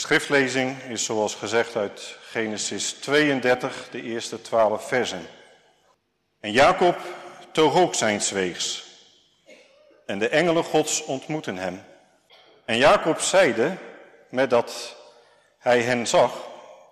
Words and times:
schriftlezing 0.00 0.82
is 0.82 1.04
zoals 1.04 1.34
gezegd 1.34 1.76
uit 1.76 2.16
Genesis 2.20 2.92
32, 2.92 3.88
de 3.90 4.02
eerste 4.02 4.40
twaalf 4.42 4.88
versen. 4.88 5.26
En 6.40 6.52
Jacob 6.52 6.96
toog 7.52 7.76
ook 7.76 7.94
zijn 7.94 8.20
zweegs. 8.20 8.84
En 10.06 10.18
de 10.18 10.28
engelen 10.28 10.64
gods 10.64 11.04
ontmoeten 11.04 11.56
hem. 11.56 11.82
En 12.64 12.76
Jacob 12.76 13.20
zeide, 13.20 13.76
met 14.28 14.50
dat 14.50 14.96
hij 15.58 15.82
hen 15.82 16.06
zag, 16.06 16.32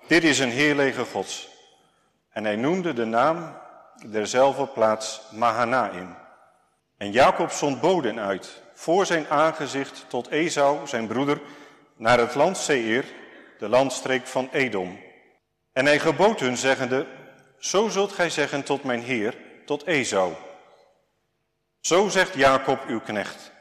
dit 0.07 0.25
is 0.25 0.39
een 0.39 0.51
heerlege 0.51 1.05
gods. 1.05 1.49
En 2.31 2.45
hij 2.45 2.57
noemde 2.57 2.93
de 2.93 3.05
naam 3.05 3.57
derzelfde 4.07 4.67
plaats 4.67 5.21
Mahanaim. 5.31 6.17
En 6.97 7.11
Jacob 7.11 7.51
zond 7.51 7.81
boden 7.81 8.21
uit 8.21 8.63
voor 8.75 9.07
zijn 9.07 9.29
aangezicht 9.29 10.05
tot 10.09 10.29
Esau, 10.29 10.87
zijn 10.87 11.07
broeder, 11.07 11.41
naar 11.99 12.19
het 12.19 12.35
land 12.35 12.57
Seir, 12.57 13.05
de 13.59 13.69
landstreek 13.69 14.27
van 14.27 14.49
Edom. 14.53 15.01
En 15.73 15.87
hij 15.87 15.99
gebood 15.99 16.41
hun, 16.41 16.57
zeggende, 16.57 17.07
zo 17.59 17.89
zult 17.89 18.13
gij 18.13 18.31
zeggen 18.31 18.63
tot 18.63 18.85
mijn 18.85 19.03
heer, 19.03 19.35
tot 19.65 19.87
Esau. 19.87 20.33
Zo 21.81 22.09
zegt 22.09 22.35
Jacob 22.35 22.85
uw 22.87 23.01
knecht. 23.01 23.53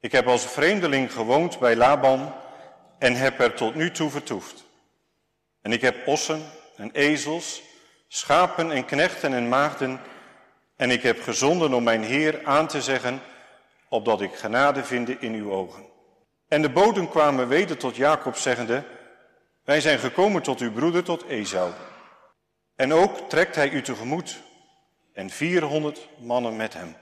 Ik 0.00 0.12
heb 0.12 0.26
als 0.26 0.46
vreemdeling 0.46 1.12
gewoond 1.12 1.58
bij 1.58 1.76
Laban 1.76 2.34
en 2.98 3.14
heb 3.14 3.40
er 3.40 3.54
tot 3.54 3.74
nu 3.74 3.90
toe 3.90 4.10
vertoefd. 4.10 4.64
En 5.62 5.72
ik 5.72 5.80
heb 5.80 6.06
ossen 6.06 6.42
en 6.76 6.90
ezels, 6.92 7.62
schapen 8.08 8.70
en 8.70 8.84
knechten 8.84 9.32
en 9.32 9.48
maagden, 9.48 10.00
en 10.76 10.90
ik 10.90 11.02
heb 11.02 11.22
gezonden 11.22 11.74
om 11.74 11.82
mijn 11.82 12.02
Heer 12.02 12.44
aan 12.44 12.66
te 12.66 12.82
zeggen, 12.82 13.20
opdat 13.88 14.20
ik 14.20 14.34
genade 14.34 14.84
vinde 14.84 15.16
in 15.18 15.34
uw 15.34 15.52
ogen. 15.52 15.87
En 16.48 16.62
de 16.62 16.70
boden 16.70 17.08
kwamen 17.08 17.48
weder 17.48 17.76
tot 17.76 17.96
Jacob, 17.96 18.36
zeggende, 18.36 18.84
wij 19.64 19.80
zijn 19.80 19.98
gekomen 19.98 20.42
tot 20.42 20.60
uw 20.60 20.72
broeder, 20.72 21.04
tot 21.04 21.24
Esau. 21.24 21.72
En 22.76 22.92
ook 22.92 23.28
trekt 23.28 23.54
hij 23.54 23.70
u 23.70 23.82
tegemoet, 23.82 24.42
en 25.12 25.30
vierhonderd 25.30 26.08
mannen 26.18 26.56
met 26.56 26.74
hem. 26.74 26.96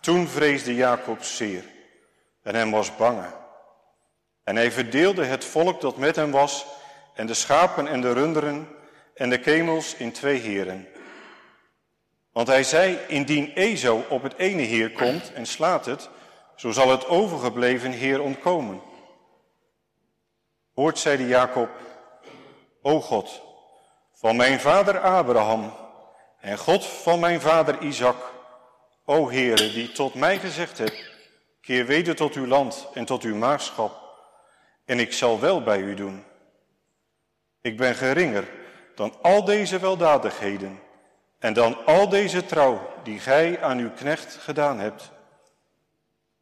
Toen 0.00 0.28
vreesde 0.28 0.74
Jacob 0.74 1.22
zeer, 1.22 1.64
en 2.42 2.54
hem 2.54 2.70
was 2.70 2.96
bange. 2.96 3.26
En 4.44 4.56
hij 4.56 4.72
verdeelde 4.72 5.24
het 5.24 5.44
volk 5.44 5.80
dat 5.80 5.96
met 5.96 6.16
hem 6.16 6.30
was, 6.30 6.66
en 7.14 7.26
de 7.26 7.34
schapen 7.34 7.86
en 7.86 8.00
de 8.00 8.12
runderen 8.12 8.68
en 9.14 9.30
de 9.30 9.38
kemels 9.38 9.94
in 9.94 10.12
twee 10.12 10.38
heren. 10.38 10.88
Want 12.32 12.48
hij 12.48 12.62
zei, 12.62 12.98
indien 13.08 13.52
Ezo 13.54 14.04
op 14.08 14.22
het 14.22 14.36
ene 14.36 14.62
heer 14.62 14.92
komt 14.92 15.32
en 15.32 15.46
slaat 15.46 15.86
het, 15.86 16.08
zo 16.54 16.70
zal 16.70 16.90
het 16.90 17.06
overgebleven 17.06 17.90
heer 17.90 18.22
ontkomen. 18.22 18.80
Hoort, 20.74 20.98
zeide 20.98 21.26
Jacob, 21.26 21.68
O 22.82 23.00
God, 23.00 23.42
van 24.12 24.36
mijn 24.36 24.60
vader 24.60 25.00
Abraham 25.00 25.72
en 26.40 26.58
God 26.58 26.86
van 26.86 27.20
mijn 27.20 27.40
vader 27.40 27.80
Isaac, 27.80 28.16
o 29.04 29.30
Heere, 29.30 29.72
die 29.72 29.92
tot 29.92 30.14
mij 30.14 30.38
gezegd 30.38 30.78
hebt, 30.78 31.10
keer 31.60 31.86
weder 31.86 32.16
tot 32.16 32.34
uw 32.34 32.46
land 32.46 32.88
en 32.94 33.04
tot 33.04 33.22
uw 33.22 33.36
maagschap, 33.36 34.02
en 34.84 34.98
ik 34.98 35.12
zal 35.12 35.40
wel 35.40 35.62
bij 35.62 35.78
u 35.78 35.94
doen. 35.94 36.24
Ik 37.60 37.76
ben 37.76 37.94
geringer 37.94 38.48
dan 38.94 39.14
al 39.22 39.44
deze 39.44 39.78
weldadigheden 39.78 40.80
en 41.38 41.52
dan 41.52 41.84
al 41.86 42.08
deze 42.08 42.46
trouw 42.46 42.92
die 43.02 43.18
gij 43.18 43.62
aan 43.62 43.78
uw 43.78 43.90
knecht 43.90 44.34
gedaan 44.34 44.78
hebt. 44.78 45.10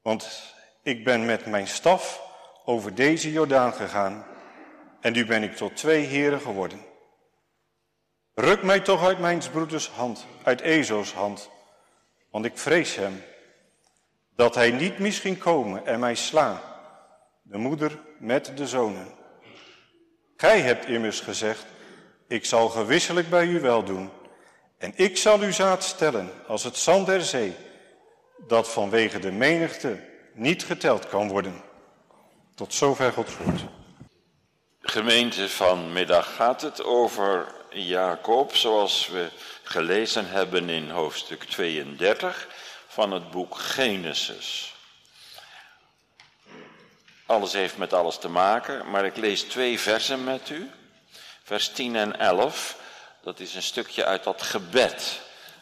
Want 0.03 0.55
ik 0.83 1.05
ben 1.05 1.25
met 1.25 1.47
mijn 1.47 1.67
staf 1.67 2.23
over 2.65 2.95
deze 2.95 3.33
Jordaan 3.33 3.73
gegaan 3.73 4.27
en 5.01 5.13
nu 5.13 5.27
ben 5.27 5.43
ik 5.43 5.57
tot 5.57 5.77
twee 5.77 6.05
heren 6.05 6.41
geworden. 6.41 6.81
Ruk 8.35 8.63
mij 8.63 8.81
toch 8.81 9.05
uit 9.05 9.19
mijn 9.19 9.43
broeders 9.53 9.89
hand, 9.89 10.27
uit 10.43 10.61
Ezo's 10.61 11.13
hand, 11.13 11.51
want 12.31 12.45
ik 12.45 12.59
vrees 12.59 12.97
hem, 12.97 13.23
dat 14.37 14.55
hij 14.55 14.71
niet 14.71 14.99
misschien 14.99 15.39
komen 15.39 15.87
en 15.87 16.01
mij 16.01 16.15
sla, 16.15 16.63
de 17.43 17.59
moeder 17.59 17.99
met 18.19 18.57
de 18.57 18.67
zonen. 18.67 19.09
Gij 20.37 20.61
hebt 20.61 20.87
immers 20.87 21.21
gezegd, 21.21 21.65
ik 22.29 22.45
zal 22.45 22.69
gewisselijk 22.69 23.31
bij 23.31 23.47
u 23.47 23.61
wel 23.61 23.85
doen, 23.85 24.11
en 24.79 24.93
ik 24.95 25.17
zal 25.17 25.41
uw 25.41 25.53
zaad 25.53 25.85
stellen 25.85 26.31
als 26.47 26.65
het 26.65 26.77
zand 26.77 27.07
der 27.07 27.23
zee, 27.23 27.57
dat 28.47 28.69
vanwege 28.69 29.19
de 29.19 29.31
menigte 29.31 30.01
niet 30.33 30.65
geteld 30.65 31.09
kan 31.09 31.29
worden. 31.29 31.63
Tot 32.55 32.75
zover 32.75 33.13
Gods 33.13 33.37
woord. 33.37 33.61
Gemeente 34.81 35.49
vanmiddag 35.49 36.35
gaat 36.35 36.61
het 36.61 36.85
over 36.85 37.55
Jacob, 37.71 38.57
zoals 38.57 39.09
we 39.09 39.31
gelezen 39.63 40.31
hebben 40.31 40.69
in 40.69 40.91
hoofdstuk 40.91 41.45
32 41.45 42.49
van 42.87 43.13
het 43.13 43.31
boek 43.31 43.57
Genesis. 43.57 44.75
Alles 47.27 47.53
heeft 47.53 47.77
met 47.77 47.93
alles 47.93 48.19
te 48.19 48.29
maken, 48.29 48.91
maar 48.91 49.05
ik 49.05 49.17
lees 49.17 49.43
twee 49.43 49.81
versen 49.81 50.25
met 50.25 50.49
u. 50.49 50.71
Vers 51.43 51.69
10 51.69 51.97
en 51.97 52.19
11, 52.19 52.77
dat 53.23 53.41
is 53.41 53.55
een 53.55 53.63
stukje 53.63 54.05
uit 54.05 54.25
dat 54.25 54.43
gebed 54.43 55.21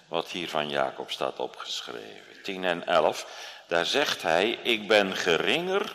wat 0.09 0.29
hier 0.29 0.49
van 0.49 0.69
Jacob 0.69 1.11
staat 1.11 1.39
opgeschreven. 1.39 2.30
10 2.51 2.65
en 2.65 2.87
11, 2.87 3.27
daar 3.67 3.87
zegt 3.87 4.23
hij, 4.23 4.59
ik 4.63 4.89
ben 4.89 5.17
geringer 5.17 5.95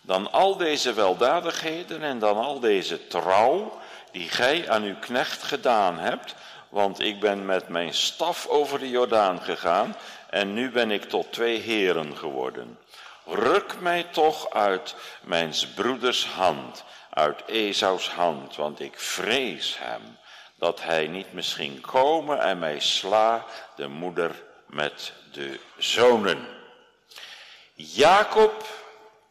dan 0.00 0.32
al 0.32 0.56
deze 0.56 0.92
weldadigheden 0.92 2.02
en 2.02 2.18
dan 2.18 2.36
al 2.36 2.60
deze 2.60 3.06
trouw 3.06 3.80
die 4.10 4.28
gij 4.28 4.70
aan 4.70 4.82
uw 4.82 4.98
knecht 5.00 5.42
gedaan 5.42 5.98
hebt, 5.98 6.34
want 6.68 7.00
ik 7.00 7.20
ben 7.20 7.46
met 7.46 7.68
mijn 7.68 7.94
staf 7.94 8.46
over 8.46 8.78
de 8.78 8.90
Jordaan 8.90 9.42
gegaan 9.42 9.96
en 10.30 10.54
nu 10.54 10.70
ben 10.70 10.90
ik 10.90 11.04
tot 11.04 11.32
twee 11.32 11.58
heren 11.58 12.16
geworden. 12.16 12.78
Ruk 13.26 13.80
mij 13.80 14.02
toch 14.02 14.50
uit 14.50 14.94
mijn 15.20 15.52
broeders 15.74 16.26
hand, 16.26 16.84
uit 17.10 17.44
Esaus 17.46 18.08
hand, 18.08 18.56
want 18.56 18.80
ik 18.80 18.98
vrees 19.00 19.78
hem, 19.78 20.18
dat 20.58 20.82
hij 20.82 21.06
niet 21.06 21.32
misschien 21.32 21.80
komen 21.80 22.40
en 22.40 22.58
mij 22.58 22.80
sla, 22.80 23.44
de 23.76 23.88
moeder 23.88 24.50
met 24.72 25.12
de 25.32 25.60
zonen. 25.76 26.48
Jacob 27.74 28.66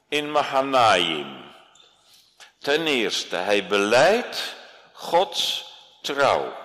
in 0.07 0.31
Mahanaim. 0.31 1.43
Ten 2.57 2.87
eerste, 2.87 3.35
hij 3.35 3.67
beleidt 3.67 4.55
Gods 4.91 5.65
trouw. 6.01 6.57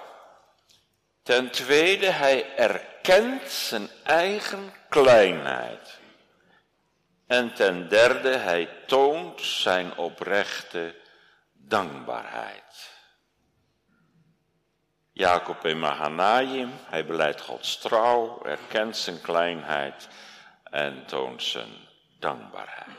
Ten 1.23 1.51
tweede, 1.51 2.07
hij 2.07 2.57
erkent 2.57 3.51
zijn 3.51 3.91
eigen 4.03 4.75
kleinheid. 4.89 5.99
En 7.27 7.55
ten 7.55 7.89
derde, 7.89 8.37
hij 8.37 8.69
toont 8.87 9.41
zijn 9.41 9.97
oprechte 9.97 10.95
dankbaarheid. 11.53 12.96
Jacob 15.17 15.65
in 15.67 15.79
Mahanaim, 15.79 16.73
hij 16.85 17.07
beleidt 17.07 17.41
Gods 17.41 17.79
trouw, 17.79 18.43
erkent 18.43 18.97
zijn 18.97 19.21
kleinheid 19.21 20.09
en 20.63 21.07
toont 21.07 21.43
zijn 21.43 21.73
dankbaarheid. 22.19 22.99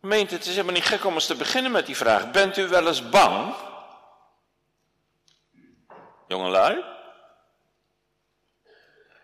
Meent 0.00 0.30
het 0.30 0.40
is 0.44 0.50
helemaal 0.50 0.72
niet 0.72 0.84
gek 0.84 1.04
om 1.04 1.14
eens 1.14 1.26
te 1.26 1.36
beginnen 1.36 1.72
met 1.72 1.86
die 1.86 1.96
vraag. 1.96 2.30
Bent 2.30 2.56
u 2.56 2.68
wel 2.68 2.86
eens 2.86 3.08
bang? 3.08 3.54
Jongelui? 6.28 6.84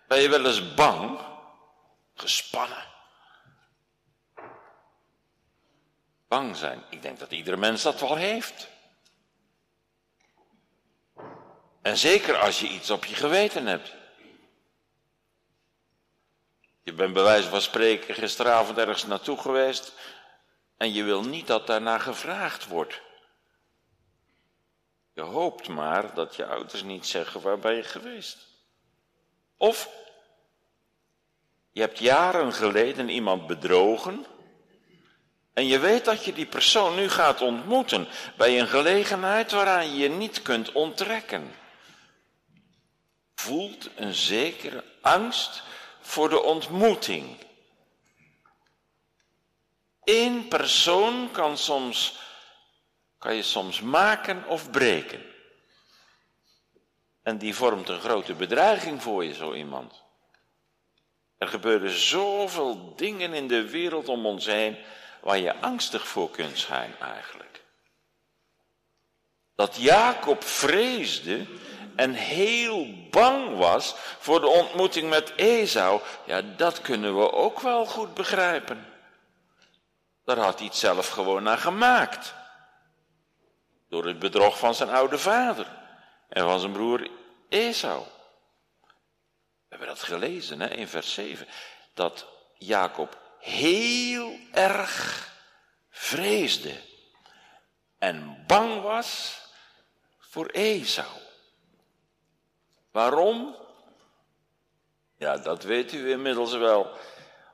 Ben 0.07 0.21
je 0.21 0.29
wel 0.29 0.47
eens 0.47 0.75
bang? 0.75 1.21
Gespannen? 2.15 2.87
Bang 6.29 6.57
zijn. 6.57 6.85
Ik 6.91 7.03
denk 7.03 7.19
dat 7.19 7.33
iedere 7.33 7.57
mens 7.57 7.83
dat 7.83 8.01
wel 8.01 8.17
heeft. 8.17 8.69
En 11.83 11.97
zeker 11.97 12.37
als 12.37 12.61
je 12.61 12.69
iets 12.69 12.91
op 12.91 13.05
je 13.05 13.15
geweten 13.15 13.67
hebt. 13.67 13.95
Je 16.83 16.93
bent 16.93 17.13
bij 17.13 17.23
wijze 17.23 17.49
van 17.49 17.61
spreken 17.61 18.15
gisteravond 18.15 18.79
ergens 18.79 19.07
naartoe 19.07 19.39
geweest 19.39 19.93
en 20.77 20.93
je 20.93 21.03
wil 21.03 21.23
niet 21.23 21.47
dat 21.47 21.67
daarna 21.67 21.99
gevraagd 21.99 22.67
wordt. 22.67 23.01
Je 25.15 25.21
hoopt 25.21 25.69
maar 25.69 26.15
dat 26.15 26.37
je 26.37 26.47
ouders 26.47 26.83
niet 26.83 27.07
zeggen 27.07 27.41
waar 27.41 27.59
ben 27.59 27.75
je 27.75 27.83
geweest. 27.83 28.39
Of 29.57 29.89
je 31.73 31.81
hebt 31.81 31.99
jaren 31.99 32.53
geleden 32.53 33.09
iemand 33.09 33.47
bedrogen 33.47 34.27
en 35.53 35.67
je 35.67 35.79
weet 35.79 36.05
dat 36.05 36.25
je 36.25 36.33
die 36.33 36.47
persoon 36.47 36.95
nu 36.95 37.09
gaat 37.09 37.41
ontmoeten 37.41 38.09
bij 38.37 38.61
een 38.61 38.69
gelegenheid 38.69 39.51
waaraan 39.51 39.91
je 39.91 39.97
je 39.97 40.09
niet 40.09 40.43
kunt 40.43 40.73
onttrekken. 40.73 41.55
Voelt 43.41 43.89
een 43.97 44.15
zekere 44.15 44.85
angst 45.01 45.63
voor 46.01 46.29
de 46.29 46.43
ontmoeting. 46.43 47.37
Eén 50.05 50.49
persoon 50.49 51.31
kan, 51.31 51.59
soms, 51.59 52.19
kan 53.19 53.35
je 53.35 53.43
soms 53.43 53.81
maken 53.81 54.47
of 54.47 54.71
breken. 54.71 55.23
En 57.23 57.39
die 57.39 57.55
vormt 57.55 57.89
een 57.89 58.01
grote 58.01 58.35
bedreiging 58.35 59.03
voor 59.03 59.25
je, 59.25 59.35
zo 59.35 59.55
iemand. 59.55 60.03
Er 61.39 61.49
gebeuren 61.49 61.91
zoveel 61.91 62.95
dingen 62.97 63.35
in 63.35 63.49
de 63.49 63.69
wereld 63.71 64.09
om 64.09 64.27
ons 64.27 64.47
heen 64.47 64.77
waar 65.21 65.39
je 65.39 65.61
angstig 65.61 66.09
voor 66.09 66.31
kunt 66.31 66.59
zijn 66.59 66.95
eigenlijk. 66.99 67.63
Dat 69.55 69.77
Jacob 69.77 70.45
vreesde 70.45 71.47
en 72.01 72.15
heel 72.15 73.09
bang 73.11 73.57
was 73.57 73.95
voor 74.19 74.41
de 74.41 74.47
ontmoeting 74.47 75.09
met 75.09 75.33
Esau, 75.37 76.01
ja, 76.25 76.43
dat 76.43 76.81
kunnen 76.81 77.17
we 77.19 77.33
ook 77.33 77.61
wel 77.61 77.87
goed 77.87 78.15
begrijpen. 78.15 78.87
Daar 80.25 80.39
had 80.39 80.59
hij 80.59 80.67
het 80.67 80.77
zelf 80.77 81.09
gewoon 81.09 81.43
naar 81.43 81.59
gemaakt. 81.59 82.35
Door 83.89 84.07
het 84.07 84.19
bedrog 84.19 84.59
van 84.59 84.75
zijn 84.75 84.91
oude 84.91 85.19
vader 85.19 85.67
en 86.29 86.43
van 86.43 86.61
zijn 86.61 86.73
broer 86.73 87.11
Esau. 87.49 88.03
We 88.81 89.67
hebben 89.69 89.89
dat 89.89 90.03
gelezen 90.03 90.61
hè, 90.61 90.69
in 90.69 90.89
vers 90.89 91.15
7. 91.15 91.47
Dat 91.95 92.27
Jacob 92.59 93.19
heel 93.39 94.39
erg 94.53 95.29
vreesde 95.91 96.81
en 97.99 98.45
bang 98.47 98.83
was 98.83 99.41
voor 100.19 100.47
Esau. 100.47 101.29
Waarom? 102.91 103.57
Ja, 105.17 105.37
dat 105.37 105.63
weet 105.63 105.93
u 105.93 106.11
inmiddels 106.11 106.53
wel. 106.53 106.91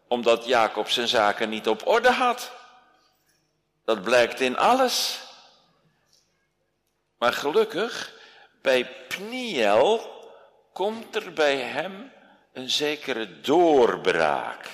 Omdat 0.08 0.44
Jacob 0.44 0.88
zijn 0.88 1.08
zaken 1.08 1.48
niet 1.48 1.68
op 1.68 1.86
orde 1.86 2.10
had. 2.10 2.52
Dat 3.84 4.02
blijkt 4.02 4.40
in 4.40 4.56
alles. 4.56 5.20
Maar 7.18 7.32
gelukkig, 7.32 8.12
bij 8.62 9.06
Pniel 9.08 10.14
komt 10.72 11.16
er 11.16 11.32
bij 11.32 11.56
hem 11.56 12.12
een 12.52 12.70
zekere 12.70 13.40
doorbraak 13.40 14.68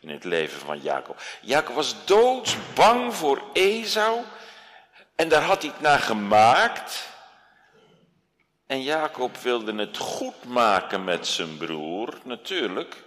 in 0.00 0.08
het 0.08 0.24
leven 0.24 0.60
van 0.60 0.80
Jacob. 0.80 1.22
Jacob 1.40 1.74
was 1.74 2.04
doodsbang 2.04 3.14
voor 3.14 3.42
Esau 3.52 4.24
en 5.14 5.28
daar 5.28 5.42
had 5.42 5.62
hij 5.62 5.70
het 5.70 5.80
naar 5.80 5.98
gemaakt. 5.98 7.09
En 8.70 8.82
Jacob 8.82 9.36
wilde 9.36 9.74
het 9.74 9.96
goed 9.96 10.44
maken 10.44 11.04
met 11.04 11.26
zijn 11.26 11.56
broer, 11.56 12.18
natuurlijk. 12.24 13.04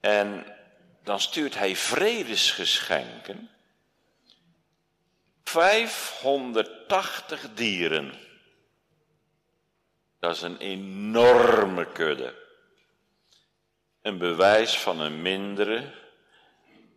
En 0.00 0.46
dan 1.02 1.20
stuurt 1.20 1.54
hij 1.54 1.76
vredesgeschenken. 1.76 3.50
580 5.44 7.48
dieren. 7.54 8.14
Dat 10.18 10.36
is 10.36 10.42
een 10.42 10.58
enorme 10.58 11.92
kudde. 11.92 12.34
Een 14.02 14.18
bewijs 14.18 14.78
van 14.78 15.00
een 15.00 15.22
mindere 15.22 15.94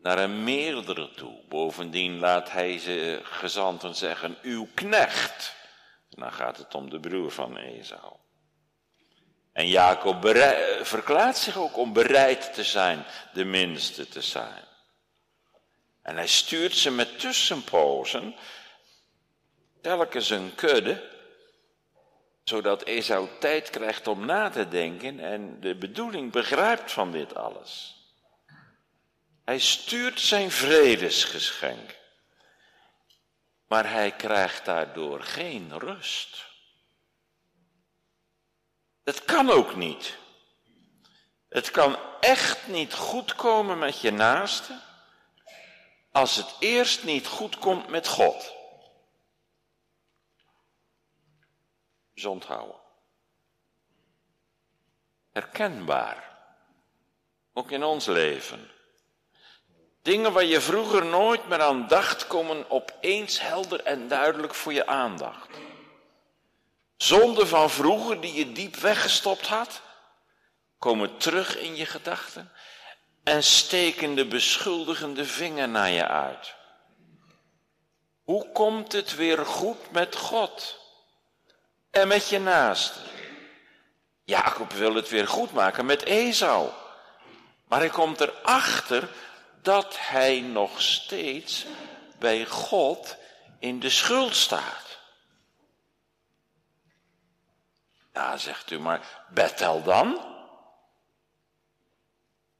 naar 0.02 0.20
een 0.20 0.44
meerdere 0.44 1.12
toe. 1.12 1.40
Bovendien 1.50 2.20
laat 2.20 2.52
hij 2.52 2.80
ze 2.80 3.20
gezanten 3.24 3.96
zeggen, 3.96 4.38
uw 4.42 4.68
knecht. 4.74 5.62
En 6.16 6.22
dan 6.22 6.34
gaat 6.34 6.58
het 6.58 6.76
om 6.76 6.90
de 6.90 7.00
broer 7.00 7.32
van 7.32 7.58
Esau. 7.58 8.14
En 9.54 9.68
Jacob 9.68 10.28
verklaart 10.82 11.38
zich 11.38 11.58
ook 11.58 11.78
om 11.78 11.94
bereid 11.94 12.54
te 12.54 12.64
zijn 12.64 13.06
de 13.34 13.44
minste 13.46 14.08
te 14.08 14.22
zijn. 14.22 14.64
En 16.02 16.16
hij 16.16 16.28
stuurt 16.28 16.76
ze 16.76 16.92
met 16.92 17.20
tussenpozen, 17.20 18.36
telkens 19.82 20.30
een 20.30 20.56
kudde, 20.56 21.12
zodat 22.44 22.84
Esau 22.84 23.28
tijd 23.40 23.70
krijgt 23.70 24.08
om 24.08 24.26
na 24.26 24.50
te 24.50 24.68
denken 24.68 25.20
en 25.20 25.60
de 25.60 25.76
bedoeling 25.76 26.32
begrijpt 26.32 26.92
van 26.92 27.12
dit 27.12 27.36
alles. 27.36 28.02
Hij 29.46 29.60
stuurt 29.60 30.20
zijn 30.20 30.52
vredesgeschenk, 30.52 31.96
maar 33.68 33.90
hij 33.90 34.12
krijgt 34.12 34.66
daardoor 34.66 35.24
geen 35.24 35.80
rust. 35.80 36.46
Het 39.04 39.26
kan 39.26 39.50
ook 39.50 39.76
niet. 39.76 40.18
Het 41.50 41.72
kan 41.72 41.98
echt 42.20 42.68
niet 42.68 42.94
goed 42.94 43.36
komen 43.36 43.80
met 43.80 44.02
je 44.02 44.12
naaste 44.12 44.80
als 46.12 46.36
het 46.36 46.56
eerst 46.60 47.04
niet 47.04 47.28
goed 47.28 47.58
komt 47.58 47.88
met 47.88 48.08
God. 48.08 48.54
Dus 52.14 52.26
onthouden. 52.26 52.82
Herkenbaar. 55.32 56.32
Ook 57.54 57.72
in 57.72 57.84
ons 57.84 58.06
leven. 58.06 58.72
Dingen 60.04 60.34
waar 60.34 60.46
je 60.46 60.62
vroeger 60.62 61.06
nooit 61.06 61.48
meer 61.48 61.62
aan 61.62 61.88
dacht, 61.88 62.28
komen 62.28 62.70
opeens 62.70 63.42
helder 63.42 63.84
en 63.84 64.08
duidelijk 64.08 64.54
voor 64.56 64.74
je 64.74 64.88
aandacht. 64.88 65.48
Zonden 66.98 67.48
van 67.48 67.70
vroeger 67.70 68.22
die 68.22 68.34
je 68.34 68.52
diep 68.52 68.76
weggestopt 68.76 69.48
had, 69.48 69.82
komen 70.80 71.18
terug 71.18 71.58
in 71.58 71.76
je 71.76 71.86
gedachten 71.86 72.52
en 73.24 73.44
steken 73.44 74.16
de 74.16 74.26
beschuldigende 74.26 75.26
vinger 75.26 75.70
naar 75.70 75.90
je 75.90 76.08
uit. 76.08 76.56
Hoe 78.24 78.52
komt 78.52 78.92
het 78.92 79.16
weer 79.16 79.46
goed 79.46 79.92
met 79.92 80.16
God 80.16 80.80
en 81.92 82.08
met 82.08 82.30
je 82.30 82.40
naaste? 82.40 83.00
Jacob 84.24 84.72
wil 84.72 84.96
het 84.96 85.10
weer 85.10 85.28
goed 85.28 85.54
maken 85.54 85.86
met 85.86 86.04
Esau. 86.04 86.70
Maar 87.68 87.80
hij 87.80 87.90
komt 87.90 88.22
erachter 88.22 89.10
dat 89.64 89.98
hij 90.00 90.40
nog 90.40 90.82
steeds 90.82 91.66
bij 92.20 92.46
God 92.46 93.16
in 93.60 93.80
de 93.80 93.90
schuld 93.90 94.36
staat. 94.36 95.00
Ja, 98.14 98.38
zegt 98.38 98.72
u 98.72 98.80
maar, 98.80 99.26
Bethel 99.30 99.84
dan? 99.84 100.32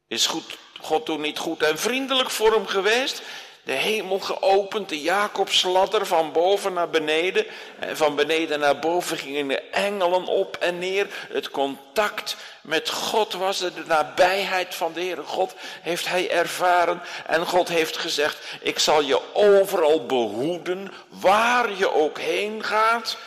Is 0.08 0.26
goed, 0.26 0.58
God 0.82 1.06
toen 1.06 1.22
niet 1.22 1.38
goed 1.38 1.64
en 1.64 1.80
vriendelijk 1.80 2.30
voor 2.30 2.54
hem 2.54 2.68
geweest? 2.68 3.22
De 3.64 3.72
hemel 3.72 4.20
geopend, 4.20 4.90
de 4.90 5.02
Jacobsladder 5.02 6.06
van 6.06 6.32
boven 6.32 6.74
naar 6.74 6.90
beneden. 6.90 7.46
En 7.80 7.98
van 7.98 8.16
beneden 8.16 8.60
naar 8.60 8.80
boven 8.80 9.18
gingen 9.18 9.48
de 9.48 9.60
engelen 9.60 10.26
op 10.26 10.58
en 10.58 10.80
neer. 10.80 11.08
Het 11.30 11.50
contact 11.50 12.38
met 12.62 12.90
God 12.90 13.34
was 13.34 13.62
er, 13.62 13.74
de 13.74 13.84
nabijheid 13.86 14.76
van 14.76 14.94
de 14.94 15.00
Heere 15.00 15.24
God 15.24 15.56
heeft 15.82 16.08
hij 16.08 16.30
ervaren. 16.30 17.02
En 17.28 17.46
God 17.46 17.68
heeft 17.68 17.98
gezegd, 17.98 18.58
ik 18.62 18.80
zal 18.80 19.02
je 19.02 19.34
overal 19.34 20.06
behoeden, 20.06 20.94
waar 21.08 21.78
je 21.78 21.94
ook 21.94 22.20
heen 22.20 22.64
gaat. 22.64 23.18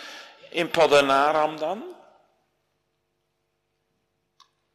In 0.49 0.71
Padanaram 0.71 1.59
dan. 1.59 1.83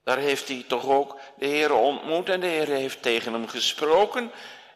Daar 0.04 0.18
heeft 0.18 0.48
hij 0.48 0.66
toch 0.68 0.86
ook 0.86 1.18
de 1.38 1.46
Heer 1.46 1.74
ontmoet 1.74 2.30
en 2.30 2.40
de 2.40 2.48
Heer 2.48 2.68
heeft 2.68 3.02
tegen 3.02 3.34
hem 3.34 3.48
gesproken. 3.48 4.32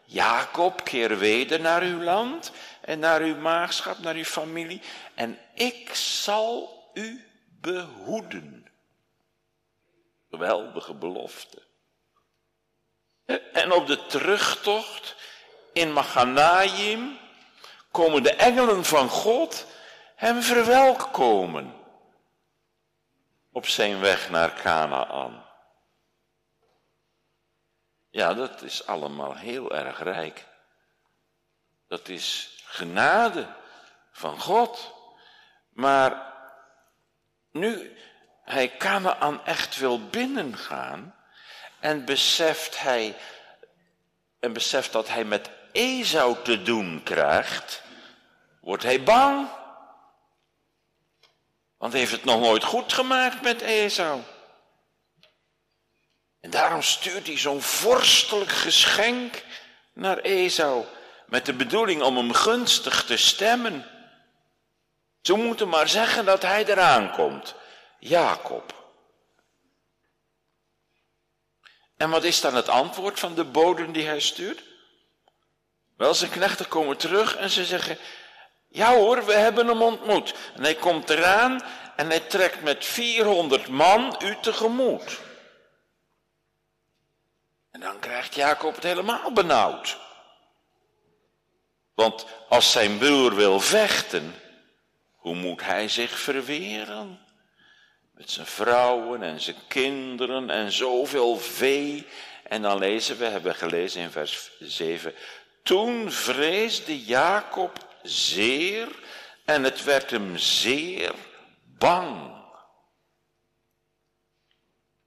Jacob, 0.06 0.84
keer 0.84 1.18
weder 1.18 1.60
naar 1.60 1.82
uw 1.82 2.02
land 2.02 2.52
en 2.82 3.00
naar 3.00 3.22
uw 3.22 3.36
maagschap, 3.36 4.00
naar 4.00 4.16
uw 4.16 4.24
familie. 4.24 4.82
En 5.14 5.40
ik 5.54 5.96
zal 5.96 6.90
u 6.94 7.28
behoeden. 7.62 8.68
Geweldige 10.30 10.94
belofte. 10.94 11.64
En 13.54 13.72
op 13.72 13.88
de 13.88 14.06
terugtocht 14.06 15.16
in 15.74 15.94
Machanaim 15.94 17.18
komen 17.92 18.24
de 18.24 18.34
engelen 18.34 18.86
van 18.86 19.10
God 19.10 19.66
hem 20.16 20.42
verwelkomen 20.42 21.74
op 23.52 23.68
zijn 23.68 24.00
weg 24.00 24.30
naar 24.30 24.54
Canaan. 24.54 25.45
Ja, 28.16 28.34
dat 28.34 28.62
is 28.62 28.88
allemaal 28.88 29.36
heel 29.36 29.76
erg 29.76 30.04
rijk. 30.04 30.46
Dat 31.88 32.08
is 32.08 32.58
genade 32.66 33.48
van 34.12 34.40
God. 34.40 34.94
Maar 35.70 36.34
nu 37.52 37.98
hij 38.44 38.78
Canaan 38.78 39.46
echt 39.46 39.78
wil 39.78 40.06
binnengaan 40.08 41.16
en 41.80 42.06
beseft 42.06 42.80
hij 42.80 43.18
en 44.40 44.54
beseft 44.54 44.92
dat 44.92 45.08
hij 45.08 45.24
met 45.24 45.50
Esau 45.72 46.44
te 46.44 46.62
doen 46.62 47.02
krijgt, 47.04 47.82
wordt 48.62 48.84
hij 48.84 49.04
bang. 49.04 49.48
Want 51.78 51.92
hij 51.92 52.02
heeft 52.02 52.14
het 52.14 52.26
nog 52.26 52.40
nooit 52.40 52.64
goed 52.64 52.94
gemaakt 52.94 53.42
met 53.42 53.62
Esau. 53.62 54.22
En 56.46 56.52
daarom 56.52 56.82
stuurt 56.82 57.28
hij 57.28 57.38
zo'n 57.38 57.62
vorstelijk 57.62 58.52
geschenk 58.52 59.44
naar 59.94 60.18
Esau 60.18 60.86
met 61.28 61.46
de 61.46 61.54
bedoeling 61.54 62.02
om 62.02 62.18
hem 62.18 62.34
gunstig 62.34 63.06
te 63.06 63.18
stemmen. 63.18 63.86
Ze 65.22 65.34
moeten 65.34 65.70
maar 65.70 65.88
zeggen 65.88 66.26
dat 66.26 66.42
hij 66.42 66.66
eraan 66.66 67.12
komt. 67.12 67.56
Jacob. 68.00 68.90
En 71.98 72.10
wat 72.10 72.24
is 72.24 72.42
dan 72.42 72.56
het 72.56 72.70
antwoord 72.70 73.20
van 73.20 73.36
de 73.36 73.44
boden 73.44 73.92
die 73.92 74.06
hij 74.08 74.20
stuurt? 74.20 74.64
Wel, 75.98 76.14
zijn 76.14 76.32
knechten 76.32 76.68
komen 76.68 76.98
terug 76.98 77.36
en 77.36 77.50
ze 77.50 77.66
zeggen, 77.66 77.98
ja 78.68 78.94
hoor, 78.94 79.26
we 79.26 79.34
hebben 79.34 79.68
hem 79.68 79.82
ontmoet. 79.82 80.34
En 80.56 80.64
hij 80.64 80.76
komt 80.76 81.10
eraan 81.10 81.64
en 81.96 82.08
hij 82.08 82.20
trekt 82.20 82.62
met 82.62 82.86
400 82.86 83.68
man 83.68 84.16
u 84.24 84.38
tegemoet. 84.42 85.24
En 87.76 87.82
dan 87.82 88.00
krijgt 88.00 88.36
Jacob 88.36 88.76
het 88.76 88.84
helemaal 88.84 89.32
benauwd. 89.32 89.98
Want 91.94 92.26
als 92.50 92.72
zijn 92.72 92.98
broer 92.98 93.36
wil 93.36 93.60
vechten, 93.60 94.36
hoe 95.16 95.36
moet 95.36 95.62
hij 95.62 95.88
zich 95.88 96.20
verweren? 96.20 97.20
Met 98.12 98.32
zijn 98.32 98.46
vrouwen 98.46 99.24
en 99.24 99.42
zijn 99.42 99.68
kinderen 99.68 100.50
en 100.50 100.72
zoveel 100.72 101.38
vee. 101.38 102.08
En 102.44 102.62
dan 102.62 102.78
lezen 102.78 103.18
we, 103.18 103.26
hebben 103.26 103.56
gelezen 103.56 104.02
in 104.02 104.12
vers 104.12 104.52
7. 104.60 105.14
Toen 105.64 106.12
vreesde 106.12 107.06
Jacob 107.06 107.88
zeer 108.04 108.88
en 109.46 109.64
het 109.64 109.84
werd 109.84 110.10
hem 110.10 110.38
zeer 110.38 111.14
bang. 111.78 112.36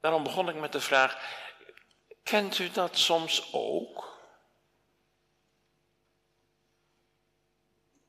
Daarom 0.01 0.23
begon 0.23 0.49
ik 0.49 0.55
met 0.55 0.73
de 0.73 0.81
vraag, 0.81 1.38
kent 2.29 2.59
u 2.59 2.71
dat 2.71 2.99
soms 2.99 3.53
ook? 3.53 4.17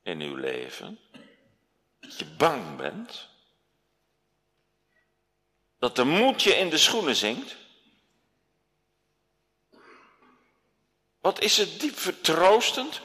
In 0.02 0.20
uw 0.20 0.34
leven? 0.34 0.98
Dat 2.00 2.18
je 2.18 2.24
bang 2.24 2.76
bent? 2.76 3.28
Dat 5.78 5.96
de 5.96 6.04
moed 6.04 6.42
je 6.42 6.54
in 6.54 6.70
de 6.70 6.78
schoenen 6.78 7.16
zinkt? 7.16 7.56
Wat 11.20 11.40
is 11.40 11.56
het 11.56 11.80
diep 11.80 11.98
vertroostend 11.98 13.00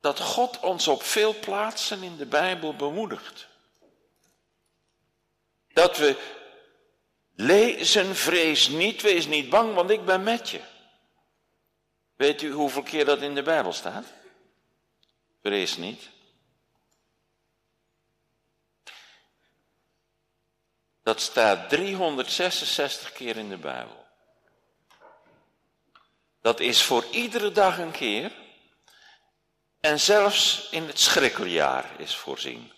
dat 0.00 0.20
God 0.20 0.60
ons 0.60 0.88
op 0.88 1.02
veel 1.02 1.38
plaatsen 1.38 2.02
in 2.02 2.16
de 2.16 2.26
Bijbel 2.26 2.76
bemoedigt. 2.76 3.46
Dat 5.72 5.96
we 5.96 6.38
lezen, 7.40 8.16
vrees 8.16 8.68
niet, 8.68 9.02
wees 9.02 9.26
niet 9.26 9.48
bang, 9.48 9.74
want 9.74 9.90
ik 9.90 10.04
ben 10.04 10.22
met 10.22 10.50
je. 10.50 10.60
Weet 12.16 12.42
u 12.42 12.52
hoeveel 12.52 12.82
keer 12.82 13.04
dat 13.04 13.22
in 13.22 13.34
de 13.34 13.42
Bijbel 13.42 13.72
staat? 13.72 14.04
Vrees 15.42 15.76
niet. 15.76 16.08
Dat 21.02 21.20
staat 21.20 21.68
366 21.68 23.12
keer 23.12 23.36
in 23.36 23.48
de 23.48 23.56
Bijbel. 23.56 24.06
Dat 26.40 26.60
is 26.60 26.82
voor 26.82 27.04
iedere 27.10 27.52
dag 27.52 27.78
een 27.78 27.90
keer. 27.90 28.32
En 29.80 30.00
zelfs 30.00 30.68
in 30.70 30.86
het 30.86 30.98
schrikkeljaar 30.98 32.00
is 32.00 32.16
voorzien. 32.16 32.72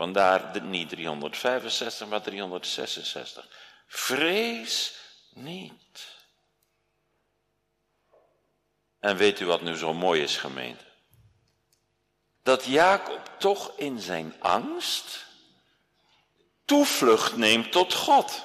Vandaar 0.00 0.62
niet 0.62 0.88
365, 0.88 2.08
maar 2.08 2.22
366. 2.22 3.48
Vrees 3.86 4.94
niet. 5.30 6.06
En 9.00 9.16
weet 9.16 9.40
u 9.40 9.46
wat 9.46 9.62
nu 9.62 9.76
zo 9.76 9.94
mooi 9.94 10.22
is, 10.22 10.36
gemeente? 10.36 10.84
Dat 12.42 12.64
Jacob 12.64 13.30
toch 13.38 13.72
in 13.76 14.00
zijn 14.00 14.34
angst 14.38 15.26
toevlucht 16.64 17.36
neemt 17.36 17.72
tot 17.72 17.94
God. 17.94 18.44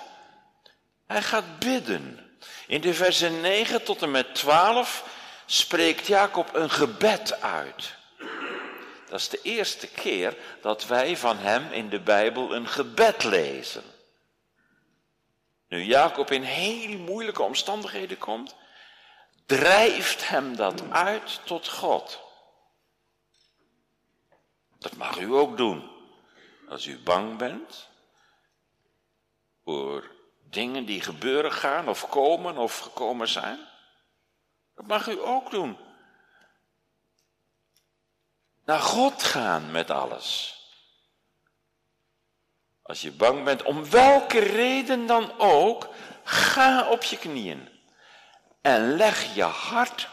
Hij 1.08 1.22
gaat 1.22 1.60
bidden. 1.60 2.38
In 2.68 2.82
de 2.82 2.94
versen 2.94 3.42
9 3.42 3.84
tot 3.84 4.02
en 4.02 4.12
met 4.12 4.36
12 4.36 5.06
spreekt 5.46 6.08
Jacob 6.08 6.56
een 6.56 6.70
gebed 6.70 7.42
uit. 7.42 7.96
Dat 9.10 9.20
is 9.20 9.30
de 9.30 9.42
eerste 9.42 9.88
keer 9.88 10.38
dat 10.62 10.88
wij 10.88 11.18
van 11.18 11.38
hem 11.38 11.72
in 11.72 11.90
de 11.90 12.00
Bijbel 12.00 12.56
een 12.56 12.68
gebed 12.68 13.24
lezen. 13.24 13.84
Nu 15.68 15.84
Jacob 15.84 16.32
in 16.32 16.44
heel 16.44 16.98
moeilijke 16.98 17.42
omstandigheden 17.42 18.18
komt, 18.18 18.56
drijft 19.46 20.28
hem 20.28 20.56
dat 20.56 20.92
uit 20.92 21.40
tot 21.44 21.68
God. 21.68 22.20
Dat 24.78 24.96
mag 24.96 25.20
u 25.20 25.34
ook 25.34 25.58
doen. 25.58 25.90
Als 26.70 26.86
u 26.86 27.00
bang 27.00 27.38
bent 27.38 27.90
voor 29.64 30.12
dingen 30.50 30.86
die 30.86 31.02
gebeuren 31.02 31.52
gaan 31.52 31.90
of 31.90 32.10
komen 32.10 32.58
of 32.58 32.80
gekomen 32.80 33.28
zijn. 33.28 33.60
Dat 34.76 34.88
mag 34.88 35.08
u 35.08 35.20
ook 35.20 35.52
doen. 35.52 35.78
Naar 38.66 38.80
God 38.80 39.24
gaan 39.24 39.72
met 39.72 39.92
alles. 39.92 40.60
Als 42.82 43.02
je 43.02 43.12
bang 43.12 43.44
bent, 43.44 43.64
om 43.64 43.90
welke 43.90 44.40
reden 44.40 45.06
dan 45.06 45.40
ook, 45.40 45.88
ga 46.24 46.90
op 46.90 47.04
je 47.04 47.18
knieën. 47.18 47.70
En 48.62 48.96
leg 48.96 49.36
je 49.36 49.44
hart 49.44 50.08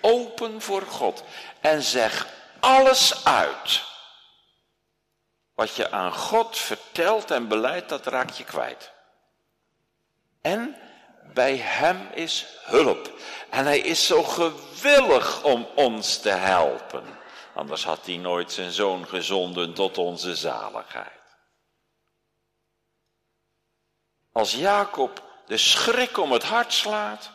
open 0.00 0.60
voor 0.60 0.82
God. 0.82 1.24
En 1.60 1.82
zeg 1.82 2.26
alles 2.60 3.24
uit. 3.24 3.82
Wat 5.54 5.76
je 5.76 5.90
aan 5.90 6.12
God 6.12 6.58
vertelt 6.58 7.30
en 7.30 7.48
beleidt, 7.48 7.88
dat 7.88 8.06
raak 8.06 8.30
je 8.30 8.44
kwijt. 8.44 8.92
En 10.42 10.76
bij 11.34 11.56
hem 11.56 12.08
is 12.12 12.46
hulp. 12.64 13.12
En 13.50 13.64
hij 13.64 13.78
is 13.78 14.06
zo 14.06 14.22
gewillig 14.22 15.42
om 15.42 15.68
ons 15.74 16.20
te 16.20 16.30
helpen. 16.30 17.17
Anders 17.58 17.84
had 17.84 18.06
hij 18.06 18.16
nooit 18.16 18.52
zijn 18.52 18.70
zoon 18.70 19.06
gezonden 19.06 19.74
tot 19.74 19.98
onze 19.98 20.36
zaligheid. 20.36 21.36
Als 24.32 24.54
Jacob 24.54 25.42
de 25.46 25.56
schrik 25.56 26.18
om 26.18 26.32
het 26.32 26.42
hart 26.42 26.72
slaat, 26.72 27.30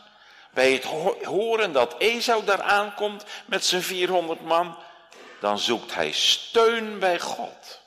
bij 0.52 0.72
het 0.72 0.84
horen 1.24 1.72
dat 1.72 1.98
Esau 1.98 2.44
daar 2.44 2.62
aankomt 2.62 3.24
met 3.46 3.64
zijn 3.64 3.82
400 3.82 4.40
man, 4.40 4.78
dan 5.40 5.58
zoekt 5.58 5.94
hij 5.94 6.12
steun 6.12 6.98
bij 6.98 7.20
God. 7.20 7.80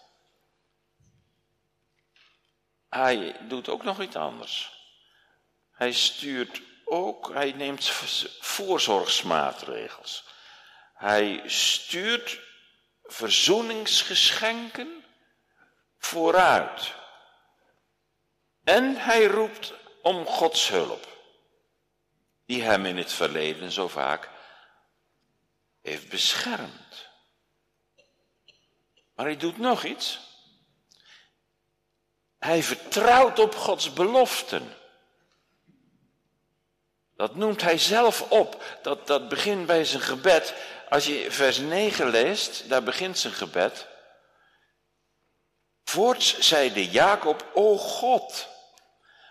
Hij 2.89 3.39
doet 3.48 3.70
ook 3.70 3.84
nog 3.84 4.01
iets 4.01 4.15
anders. 4.15 4.72
Hij 5.72 5.91
stuurt 5.91 6.62
ook, 6.86 7.34
hij 7.34 7.51
neemt 7.51 7.89
voorzorgsmaatregels. 8.39 10.26
Hij 10.98 11.42
stuurt 11.46 12.39
verzoeningsgeschenken 13.04 15.06
vooruit. 15.98 16.94
En 18.63 18.96
hij 18.96 19.25
roept 19.25 19.74
om 20.01 20.25
Gods 20.25 20.70
hulp, 20.70 21.08
die 22.46 22.63
hem 22.63 22.86
in 22.86 22.98
het 22.98 23.13
verleden 23.13 23.72
zo 23.72 23.88
vaak 23.88 24.30
heeft 25.82 26.10
beschermd. 26.10 27.10
Maar 29.16 29.25
hij 29.25 29.38
doet 29.38 29.58
nog 29.58 29.84
iets. 29.84 30.20
Hij 32.39 32.63
vertrouwt 32.63 33.39
op 33.39 33.56
Gods 33.56 33.94
beloften. 33.94 34.75
Dat 37.17 37.36
noemt 37.36 37.62
hij 37.62 37.77
zelf 37.77 38.21
op. 38.21 38.63
Dat, 38.81 39.07
dat 39.07 39.29
begint 39.29 39.65
bij 39.65 39.86
zijn 39.86 40.01
gebed. 40.01 40.53
Als 40.89 41.05
je 41.05 41.31
vers 41.31 41.57
9 41.57 42.09
leest, 42.09 42.69
daar 42.69 42.83
begint 42.83 43.17
zijn 43.17 43.33
gebed. 43.33 43.88
Voorts 45.83 46.39
zeide 46.39 46.89
Jacob, 46.89 47.45
o 47.53 47.77
God, 47.77 48.47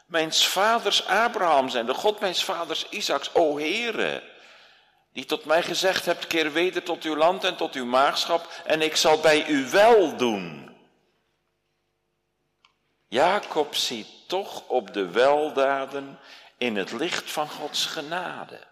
mijns 0.06 0.48
vaders 0.48 1.06
Abrahams 1.06 1.74
en 1.74 1.86
de 1.86 1.94
God 1.94 2.20
mijns 2.20 2.44
vaders 2.44 2.88
Isaacs, 2.88 3.34
o 3.34 3.58
Heere, 3.58 4.22
die 5.12 5.24
tot 5.24 5.44
mij 5.44 5.62
gezegd 5.62 6.04
hebt, 6.04 6.26
keer 6.26 6.52
weder 6.52 6.82
tot 6.82 7.02
uw 7.02 7.16
land 7.16 7.44
en 7.44 7.56
tot 7.56 7.74
uw 7.74 7.84
maagschap, 7.84 8.62
en 8.64 8.82
ik 8.82 8.96
zal 8.96 9.20
bij 9.20 9.46
u 9.46 9.70
wel 9.70 10.16
doen. 10.16 10.76
Jacob 13.08 13.74
ziet 13.74 14.08
toch 14.26 14.68
op 14.68 14.92
de 14.92 15.10
weldaden 15.10 16.18
in 16.58 16.76
het 16.76 16.92
licht 16.92 17.30
van 17.30 17.48
Gods 17.48 17.86
genade. 17.86 18.66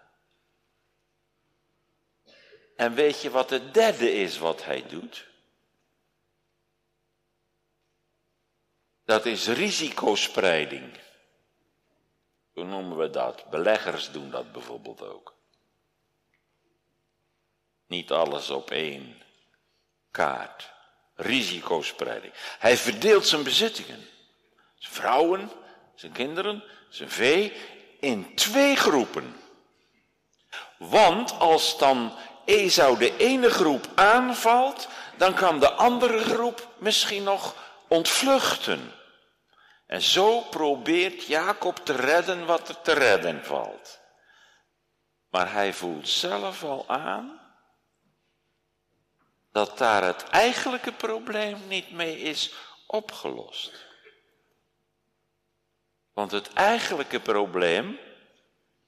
En 2.77 2.95
weet 2.95 3.23
je 3.23 3.31
wat 3.31 3.51
het 3.51 3.75
derde 3.75 4.13
is 4.13 4.39
wat 4.39 4.65
hij 4.65 4.87
doet? 4.87 5.27
Dat 9.05 9.27
is 9.27 9.47
risicospreiding. 9.47 10.99
Hoe 12.53 12.65
noemen 12.65 12.97
we 12.97 13.11
dat? 13.11 13.51
Beleggers 13.51 14.11
doen 14.11 14.31
dat 14.31 14.53
bijvoorbeeld 14.53 15.03
ook. 15.03 15.35
Niet 17.87 18.11
alles 18.11 18.51
op 18.51 18.71
één 18.71 19.23
kaart. 20.11 20.73
Risicospreiding. 21.15 22.33
Hij 22.59 22.77
verdeelt 22.77 23.27
zijn 23.27 23.43
bezittingen. 23.43 24.09
Zijn 24.75 24.95
vrouwen, 24.95 25.51
zijn 25.95 26.13
kinderen, 26.13 26.65
zijn 26.89 27.11
vee 27.11 27.53
in 28.05 28.35
twee 28.35 28.77
groepen. 28.77 29.37
Want 30.79 31.39
als 31.39 31.79
dan 31.79 32.13
Esau 32.45 32.99
de 32.99 33.17
ene 33.17 33.51
groep 33.51 33.87
aanvalt, 33.95 34.89
dan 35.17 35.35
kan 35.35 35.61
de 35.61 35.73
andere 35.73 36.19
groep 36.19 36.69
misschien 36.79 37.23
nog 37.23 37.55
ontvluchten. 37.89 38.93
En 39.87 40.03
zo 40.03 40.41
probeert 40.41 41.27
Jacob 41.27 41.77
te 41.77 41.93
redden 41.93 42.47
wat 42.47 42.69
er 42.69 42.81
te 42.81 42.93
redden 42.93 43.45
valt. 43.45 44.01
Maar 45.31 45.53
hij 45.53 45.73
voelt 45.73 46.09
zelf 46.09 46.65
al 46.65 46.85
aan 46.89 47.41
dat 49.53 49.79
daar 49.79 50.05
het 50.05 50.29
eigenlijke 50.29 50.93
probleem 50.93 51.59
niet 51.69 51.91
mee 51.91 52.19
is 52.19 52.55
opgelost. 52.87 53.94
Want 56.15 56.31
het 56.31 56.53
eigenlijke 56.53 57.21
probleem 57.21 57.99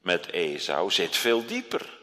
met 0.00 0.30
Esau 0.30 0.90
zit 0.90 1.16
veel 1.16 1.46
dieper. 1.46 1.98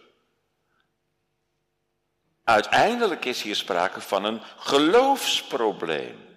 Uiteindelijk 2.43 3.25
is 3.25 3.41
hier 3.41 3.55
sprake 3.55 4.01
van 4.01 4.23
een 4.23 4.41
geloofsprobleem. 4.57 6.31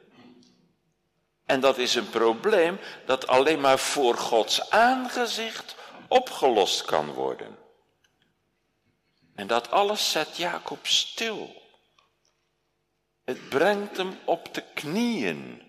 En 1.45 1.61
dat 1.61 1.79
is 1.79 1.95
een 1.95 2.11
probleem 2.11 2.79
dat 3.07 3.27
alleen 3.27 3.61
maar 3.61 3.79
voor 3.79 4.17
Gods 4.17 4.71
aangezicht 4.71 5.75
opgelost 6.09 6.85
kan 6.85 7.13
worden. 7.13 7.59
En 9.35 9.47
dat 9.47 9.71
alles 9.71 10.11
zet 10.11 10.37
Jacob 10.37 10.87
stil. 10.87 11.63
Het 13.25 13.49
brengt 13.49 13.97
hem 13.97 14.19
op 14.25 14.55
de 14.55 14.63
knieën, 14.75 15.63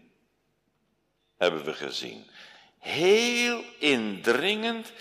hebben 1.38 1.63
we 1.63 1.74
gezien. 1.74 2.29
Heel 2.88 3.63
indringend 3.77 4.91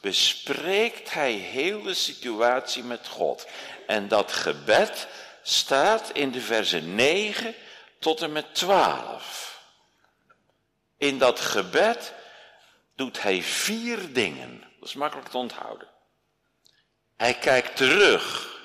bespreekt 0.00 1.12
hij 1.12 1.32
heel 1.32 1.82
de 1.82 1.94
situatie 1.94 2.82
met 2.82 3.08
God. 3.08 3.46
En 3.86 4.08
dat 4.08 4.32
gebed 4.32 5.06
staat 5.42 6.10
in 6.10 6.30
de 6.30 6.40
verse 6.40 6.80
9 6.80 7.54
tot 7.98 8.22
en 8.22 8.32
met 8.32 8.54
12. 8.54 9.62
In 10.96 11.18
dat 11.18 11.40
gebed 11.40 12.12
doet 12.94 13.22
hij 13.22 13.42
vier 13.42 14.12
dingen. 14.12 14.60
Dat 14.80 14.88
is 14.88 14.94
makkelijk 14.94 15.28
te 15.28 15.38
onthouden. 15.38 15.88
Hij 17.16 17.34
kijkt 17.34 17.76
terug. 17.76 18.58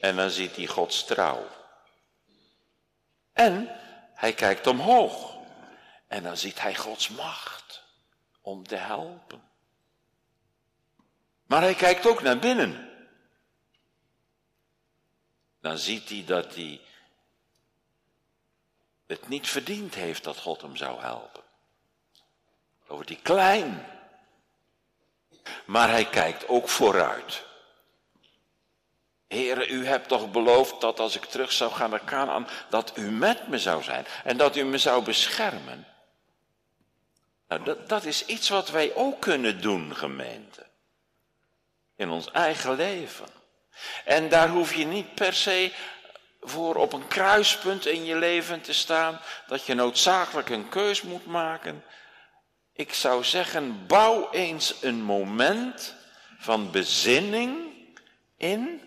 En 0.00 0.16
dan 0.16 0.30
ziet 0.30 0.56
hij 0.56 0.66
Gods 0.66 1.04
trouw. 1.04 1.46
En 3.32 3.68
hij 4.14 4.32
kijkt 4.32 4.66
omhoog. 4.66 5.37
En 6.08 6.22
dan 6.22 6.36
ziet 6.36 6.60
hij 6.60 6.74
Gods 6.74 7.08
macht 7.08 7.82
om 8.40 8.66
te 8.66 8.76
helpen. 8.76 9.42
Maar 11.46 11.60
hij 11.60 11.74
kijkt 11.74 12.06
ook 12.06 12.22
naar 12.22 12.38
binnen. 12.38 12.88
Dan 15.60 15.78
ziet 15.78 16.08
hij 16.08 16.24
dat 16.26 16.54
hij 16.54 16.80
het 19.06 19.28
niet 19.28 19.48
verdiend 19.48 19.94
heeft 19.94 20.24
dat 20.24 20.38
God 20.38 20.62
hem 20.62 20.76
zou 20.76 21.00
helpen. 21.00 21.42
Wordt 22.86 23.08
hij 23.08 23.18
klein. 23.22 23.86
Maar 25.64 25.88
hij 25.88 26.04
kijkt 26.04 26.48
ook 26.48 26.68
vooruit. 26.68 27.46
Heren, 29.26 29.70
u 29.70 29.86
hebt 29.86 30.08
toch 30.08 30.30
beloofd 30.30 30.80
dat 30.80 31.00
als 31.00 31.16
ik 31.16 31.24
terug 31.24 31.52
zou 31.52 31.72
gaan 31.72 31.90
naar 31.90 32.04
Canaan, 32.04 32.48
dat 32.68 32.96
u 32.96 33.10
met 33.10 33.48
me 33.48 33.58
zou 33.58 33.82
zijn 33.82 34.06
en 34.24 34.36
dat 34.36 34.56
u 34.56 34.64
me 34.64 34.78
zou 34.78 35.04
beschermen. 35.04 35.86
Nou, 37.48 37.64
dat, 37.64 37.88
dat 37.88 38.04
is 38.04 38.24
iets 38.26 38.48
wat 38.48 38.70
wij 38.70 38.94
ook 38.94 39.20
kunnen 39.20 39.60
doen, 39.60 39.96
gemeente. 39.96 40.66
In 41.96 42.10
ons 42.10 42.30
eigen 42.30 42.74
leven. 42.74 43.26
En 44.04 44.28
daar 44.28 44.48
hoef 44.48 44.74
je 44.74 44.84
niet 44.84 45.14
per 45.14 45.32
se 45.32 45.72
voor 46.40 46.74
op 46.74 46.92
een 46.92 47.08
kruispunt 47.08 47.86
in 47.86 48.04
je 48.04 48.16
leven 48.16 48.60
te 48.60 48.72
staan, 48.72 49.20
dat 49.46 49.64
je 49.64 49.74
noodzakelijk 49.74 50.48
een 50.48 50.68
keus 50.68 51.02
moet 51.02 51.26
maken. 51.26 51.84
Ik 52.72 52.94
zou 52.94 53.24
zeggen, 53.24 53.86
bouw 53.86 54.30
eens 54.30 54.82
een 54.82 55.02
moment 55.02 55.94
van 56.38 56.70
bezinning 56.70 57.72
in, 58.36 58.82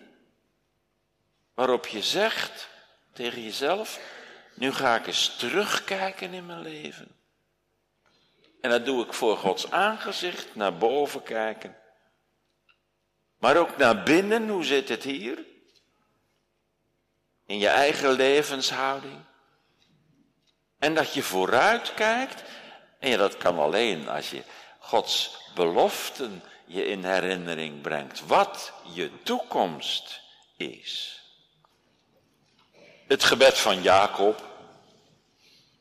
waarop 1.54 1.86
je 1.86 2.02
zegt 2.02 2.68
tegen 3.12 3.42
jezelf, 3.42 4.00
nu 4.54 4.72
ga 4.72 4.96
ik 4.96 5.06
eens 5.06 5.36
terugkijken 5.36 6.32
in 6.32 6.46
mijn 6.46 6.62
leven. 6.62 7.21
En 8.62 8.70
dat 8.70 8.84
doe 8.84 9.04
ik 9.04 9.12
voor 9.12 9.36
Gods 9.36 9.70
aangezicht, 9.70 10.54
naar 10.54 10.76
boven 10.76 11.22
kijken. 11.22 11.76
Maar 13.38 13.56
ook 13.56 13.76
naar 13.76 14.02
binnen, 14.02 14.48
hoe 14.48 14.64
zit 14.64 14.88
het 14.88 15.02
hier? 15.02 15.44
In 17.46 17.58
je 17.58 17.68
eigen 17.68 18.10
levenshouding. 18.10 19.20
En 20.78 20.94
dat 20.94 21.14
je 21.14 21.22
vooruit 21.22 21.94
kijkt. 21.94 22.42
En 22.98 23.10
ja, 23.10 23.16
dat 23.16 23.36
kan 23.36 23.58
alleen 23.58 24.08
als 24.08 24.30
je 24.30 24.42
Gods 24.78 25.38
beloften 25.54 26.42
je 26.66 26.86
in 26.86 27.04
herinnering 27.04 27.80
brengt. 27.80 28.26
Wat 28.26 28.72
je 28.94 29.22
toekomst 29.22 30.20
is. 30.56 31.22
Het 33.06 33.24
gebed 33.24 33.58
van 33.58 33.82
Jacob 33.82 34.42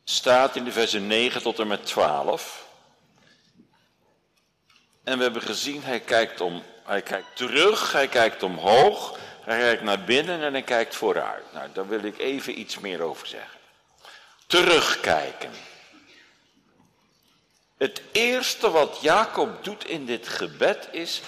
staat 0.03 0.55
in 0.55 0.63
de 0.63 0.71
versen 0.71 1.07
9 1.07 1.41
tot 1.41 1.59
en 1.59 1.67
met 1.67 1.85
12. 1.85 2.60
En 5.03 5.17
we 5.17 5.23
hebben 5.23 5.41
gezien, 5.41 5.83
hij 5.83 5.99
kijkt, 5.99 6.41
om, 6.41 6.63
hij 6.83 7.01
kijkt 7.01 7.35
terug, 7.35 7.91
hij 7.91 8.07
kijkt 8.07 8.43
omhoog, 8.43 9.17
hij 9.41 9.59
kijkt 9.59 9.83
naar 9.83 10.03
binnen 10.03 10.41
en 10.41 10.51
hij 10.53 10.61
kijkt 10.61 10.95
vooruit. 10.95 11.53
Nou, 11.53 11.69
daar 11.73 11.87
wil 11.87 12.03
ik 12.03 12.17
even 12.17 12.59
iets 12.59 12.79
meer 12.79 13.01
over 13.01 13.27
zeggen. 13.27 13.59
Terugkijken. 14.47 15.51
Het 17.77 18.01
eerste 18.11 18.71
wat 18.71 18.97
Jacob 19.01 19.63
doet 19.63 19.85
in 19.85 20.05
dit 20.05 20.27
gebed 20.27 20.87
is 20.91 21.21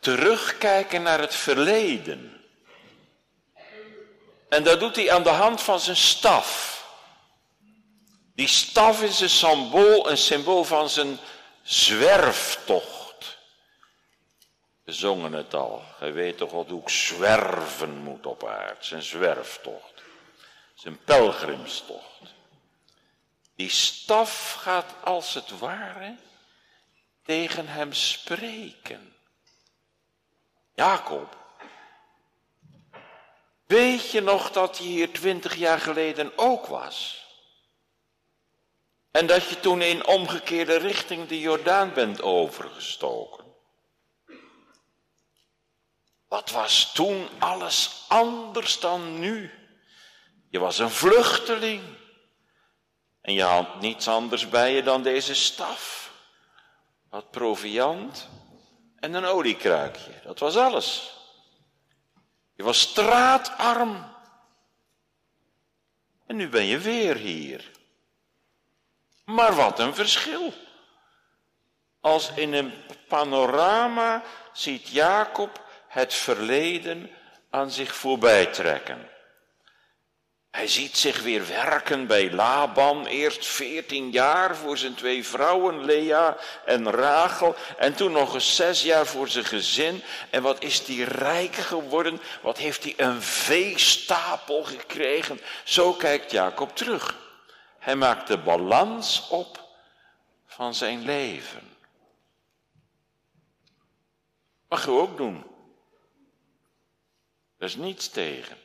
terugkijken 0.00 1.02
naar 1.02 1.20
het 1.20 1.34
verleden. 1.34 2.40
En 4.48 4.62
dat 4.62 4.80
doet 4.80 4.96
hij 4.96 5.12
aan 5.12 5.22
de 5.22 5.28
hand 5.28 5.62
van 5.62 5.80
zijn 5.80 5.96
staf. 5.96 6.70
Die 8.34 8.48
staf 8.48 9.02
is 9.02 9.20
een 9.20 9.30
symbool, 9.30 10.10
een 10.10 10.16
symbool 10.16 10.64
van 10.64 10.88
zijn 10.88 11.18
zwerftocht. 11.62 13.01
We 14.84 14.92
zongen 14.92 15.32
het 15.32 15.54
al. 15.54 15.82
Gij 15.98 16.12
weet 16.12 16.36
toch 16.36 16.50
wat 16.50 16.68
hoe 16.68 16.80
ik 16.80 16.88
zwerven 16.88 17.96
moet 17.96 18.26
op 18.26 18.44
aard. 18.46 18.84
Zijn 18.84 19.02
zwerftocht. 19.02 20.02
Zijn 20.74 21.04
pelgrimstocht. 21.04 22.20
Die 23.56 23.70
staf 23.70 24.52
gaat 24.52 24.94
als 25.04 25.34
het 25.34 25.58
ware 25.58 26.16
tegen 27.24 27.68
hem 27.68 27.92
spreken. 27.92 29.16
Jacob, 30.74 31.36
weet 33.66 34.10
je 34.10 34.20
nog 34.20 34.50
dat 34.50 34.78
je 34.78 34.84
hier 34.84 35.12
twintig 35.12 35.54
jaar 35.54 35.80
geleden 35.80 36.32
ook 36.36 36.66
was? 36.66 37.26
En 39.10 39.26
dat 39.26 39.48
je 39.48 39.60
toen 39.60 39.82
in 39.82 40.06
omgekeerde 40.06 40.76
richting 40.76 41.28
de 41.28 41.40
Jordaan 41.40 41.92
bent 41.92 42.22
overgestoken? 42.22 43.41
Wat 46.32 46.50
was 46.50 46.92
toen 46.92 47.28
alles 47.38 48.04
anders 48.08 48.80
dan 48.80 49.18
nu? 49.18 49.50
Je 50.48 50.58
was 50.58 50.78
een 50.78 50.90
vluchteling. 50.90 51.82
En 53.20 53.32
je 53.32 53.42
had 53.42 53.80
niets 53.80 54.08
anders 54.08 54.48
bij 54.48 54.74
je 54.74 54.82
dan 54.82 55.02
deze 55.02 55.34
staf. 55.34 56.12
Wat 57.10 57.30
proviand 57.30 58.28
en 58.96 59.14
een 59.14 59.24
oliekruikje. 59.24 60.20
Dat 60.24 60.38
was 60.38 60.56
alles. 60.56 61.18
Je 62.54 62.62
was 62.62 62.80
straatarm. 62.80 64.14
En 66.26 66.36
nu 66.36 66.48
ben 66.48 66.64
je 66.64 66.78
weer 66.78 67.16
hier. 67.16 67.70
Maar 69.24 69.54
wat 69.54 69.78
een 69.78 69.94
verschil. 69.94 70.52
Als 72.00 72.30
in 72.34 72.52
een 72.52 72.72
panorama 73.08 74.22
ziet 74.52 74.88
Jacob 74.88 75.61
het 75.92 76.14
verleden 76.14 77.10
aan 77.50 77.70
zich 77.70 77.94
voorbij 77.94 78.46
trekken. 78.46 79.08
Hij 80.50 80.68
ziet 80.68 80.96
zich 80.96 81.22
weer 81.22 81.46
werken 81.46 82.06
bij 82.06 82.32
Laban, 82.32 83.06
eerst 83.06 83.46
veertien 83.46 84.10
jaar 84.10 84.56
voor 84.56 84.78
zijn 84.78 84.94
twee 84.94 85.26
vrouwen, 85.26 85.84
Lea 85.84 86.36
en 86.64 86.90
Rachel, 86.90 87.54
en 87.78 87.94
toen 87.94 88.12
nog 88.12 88.34
eens 88.34 88.56
zes 88.56 88.82
jaar 88.82 89.06
voor 89.06 89.28
zijn 89.28 89.44
gezin. 89.44 90.02
En 90.30 90.42
wat 90.42 90.62
is 90.62 90.84
die 90.84 91.04
rijk 91.04 91.54
geworden? 91.54 92.20
Wat 92.42 92.58
heeft 92.58 92.82
hij 92.82 92.94
een 92.96 93.22
veestapel 93.22 94.64
gekregen? 94.64 95.40
Zo 95.64 95.92
kijkt 95.92 96.30
Jacob 96.30 96.76
terug. 96.76 97.16
Hij 97.78 97.96
maakt 97.96 98.26
de 98.26 98.38
balans 98.38 99.28
op 99.28 99.68
van 100.46 100.74
zijn 100.74 101.04
leven. 101.04 101.76
Mag 104.68 104.86
u 104.86 104.90
ook 104.90 105.16
doen. 105.16 105.51
Er 107.62 107.68
is 107.68 107.76
niets 107.76 108.08
tegen. 108.08 108.56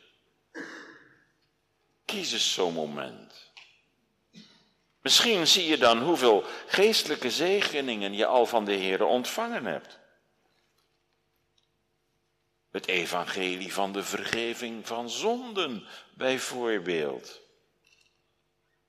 Kies 2.05 2.31
eens 2.31 2.53
zo'n 2.53 2.73
moment. 2.73 3.51
Misschien 5.01 5.47
zie 5.47 5.67
je 5.67 5.77
dan 5.77 6.01
hoeveel 6.01 6.43
geestelijke 6.67 7.31
zegeningen 7.31 8.13
je 8.13 8.25
al 8.25 8.45
van 8.45 8.65
de 8.65 8.73
Heer 8.73 9.03
ontvangen 9.03 9.65
hebt. 9.65 9.99
Het 12.71 12.87
evangelie 12.87 13.73
van 13.73 13.93
de 13.93 14.03
vergeving 14.03 14.87
van 14.87 15.09
zonden, 15.09 15.87
bijvoorbeeld. 16.13 17.41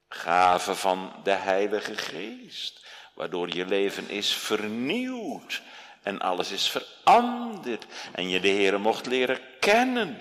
Gaven 0.09 0.77
van 0.77 1.21
de 1.23 1.31
Heilige 1.31 1.97
Geest, 1.97 2.87
waardoor 3.15 3.55
je 3.55 3.67
leven 3.67 4.09
is 4.09 4.35
vernieuwd 4.35 5.63
en 6.09 6.21
alles 6.21 6.51
is 6.51 6.71
veranderd 6.71 7.87
en 8.13 8.29
je 8.29 8.41
de 8.41 8.49
Heer 8.49 8.81
mocht 8.81 9.07
leren 9.07 9.41
kennen. 9.61 10.19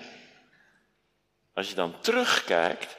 Als 1.54 1.68
je 1.68 1.74
dan 1.74 2.00
terugkijkt, 2.00 2.96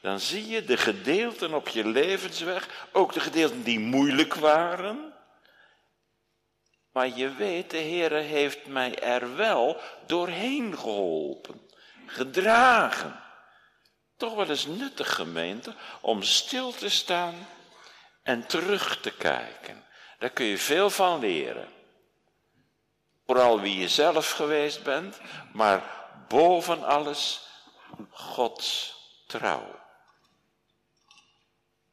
dan 0.00 0.20
zie 0.20 0.48
je 0.48 0.64
de 0.64 0.76
gedeelten 0.76 1.54
op 1.54 1.68
je 1.68 1.86
levensweg, 1.86 2.86
ook 2.92 3.12
de 3.12 3.20
gedeelten 3.20 3.62
die 3.62 3.78
moeilijk 3.78 4.34
waren. 4.34 5.12
Maar 6.92 7.08
je 7.08 7.34
weet, 7.34 7.70
de 7.70 7.76
Heer 7.76 8.12
heeft 8.12 8.66
mij 8.66 8.98
er 8.98 9.36
wel 9.36 9.80
doorheen 10.06 10.78
geholpen, 10.78 11.70
gedragen. 12.06 13.20
Toch 14.16 14.34
wel 14.34 14.48
eens 14.48 14.66
nuttig, 14.66 15.14
gemeente, 15.14 15.74
om 16.00 16.22
stil 16.22 16.72
te 16.72 16.88
staan 16.88 17.34
en 18.22 18.46
terug 18.46 19.00
te 19.00 19.10
kijken. 19.10 19.84
Daar 20.18 20.30
kun 20.30 20.46
je 20.46 20.58
veel 20.58 20.90
van 20.90 21.18
leren. 21.18 21.73
Vooral 23.26 23.60
wie 23.60 23.78
je 23.78 23.88
zelf 23.88 24.30
geweest 24.30 24.82
bent, 24.82 25.18
maar 25.52 25.82
boven 26.28 26.84
alles 26.84 27.40
Gods 28.10 28.94
trouw. 29.26 29.82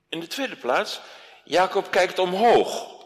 In 0.09 0.19
de 0.19 0.27
tweede 0.27 0.55
plaats, 0.55 0.99
Jacob 1.43 1.91
kijkt 1.91 2.19
omhoog. 2.19 2.99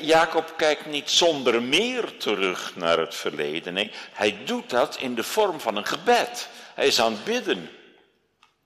Jacob 0.00 0.52
kijkt 0.56 0.86
niet 0.86 1.10
zonder 1.10 1.62
meer 1.62 2.16
terug 2.16 2.76
naar 2.76 2.98
het 2.98 3.14
verleden. 3.14 3.90
Hij 4.12 4.44
doet 4.44 4.70
dat 4.70 4.96
in 4.96 5.14
de 5.14 5.24
vorm 5.24 5.60
van 5.60 5.76
een 5.76 5.86
gebed. 5.86 6.48
Hij 6.74 6.86
is 6.86 7.00
aan 7.00 7.12
het 7.12 7.24
bidden. 7.24 7.70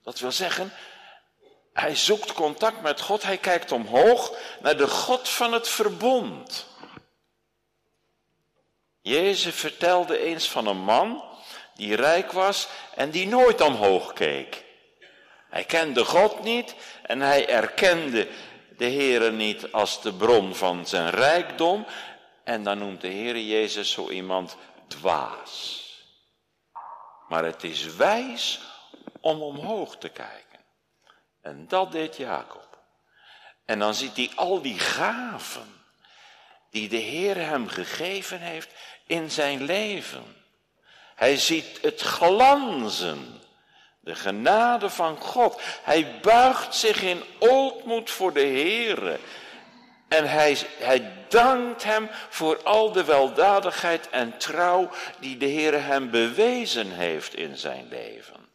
Dat 0.03 0.19
wil 0.19 0.31
zeggen, 0.31 0.73
hij 1.73 1.95
zoekt 1.95 2.33
contact 2.33 2.81
met 2.81 3.01
God. 3.01 3.23
Hij 3.23 3.37
kijkt 3.37 3.71
omhoog 3.71 4.37
naar 4.61 4.77
de 4.77 4.87
God 4.87 5.29
van 5.29 5.53
het 5.53 5.69
verbond. 5.69 6.67
Jezus 9.03 9.55
vertelde 9.55 10.17
eens 10.17 10.49
van 10.49 10.67
een 10.67 10.83
man 10.83 11.23
die 11.75 11.95
rijk 11.95 12.31
was 12.31 12.67
en 12.95 13.09
die 13.09 13.27
nooit 13.27 13.61
omhoog 13.61 14.13
keek. 14.13 14.63
Hij 15.49 15.63
kende 15.63 16.05
God 16.05 16.43
niet 16.43 16.75
en 17.01 17.21
hij 17.21 17.47
erkende 17.47 18.27
de 18.77 18.85
Heere 18.85 19.31
niet 19.31 19.71
als 19.71 20.01
de 20.01 20.13
bron 20.13 20.55
van 20.55 20.87
zijn 20.87 21.09
rijkdom. 21.09 21.85
En 22.43 22.63
dan 22.63 22.77
noemt 22.77 23.01
de 23.01 23.07
Heere 23.07 23.47
Jezus 23.47 23.91
zo 23.91 24.09
iemand 24.09 24.57
dwaas. 24.87 25.81
Maar 27.27 27.43
het 27.43 27.63
is 27.63 27.95
wijs 27.95 28.59
om 29.21 29.41
omhoog 29.41 29.97
te 29.97 30.09
kijken. 30.09 30.59
En 31.41 31.67
dat 31.67 31.91
deed 31.91 32.17
Jacob. 32.17 32.79
En 33.65 33.79
dan 33.79 33.93
ziet 33.93 34.15
hij 34.15 34.31
al 34.35 34.61
die 34.61 34.79
gaven 34.79 35.81
die 36.73 36.89
de 36.89 36.97
Heer 36.97 37.35
hem 37.35 37.67
gegeven 37.67 38.39
heeft 38.39 38.73
in 39.05 39.31
zijn 39.31 39.63
leven. 39.63 40.23
Hij 41.15 41.37
ziet 41.37 41.79
het 41.81 42.01
glanzen, 42.01 43.41
de 43.99 44.15
genade 44.15 44.89
van 44.89 45.17
God. 45.17 45.61
Hij 45.83 46.19
buigt 46.21 46.75
zich 46.75 47.01
in 47.01 47.23
ootmoed 47.39 48.09
voor 48.09 48.33
de 48.33 48.39
Heere. 48.45 49.19
En 50.07 50.29
hij, 50.29 50.57
hij 50.79 51.11
dankt 51.27 51.83
hem 51.83 52.09
voor 52.29 52.63
al 52.63 52.91
de 52.91 53.03
weldadigheid 53.03 54.09
en 54.09 54.37
trouw 54.37 54.89
die 55.19 55.37
de 55.37 55.49
Heere 55.49 55.77
hem 55.77 56.09
bewezen 56.09 56.91
heeft 56.91 57.35
in 57.35 57.57
zijn 57.57 57.87
leven. 57.87 58.49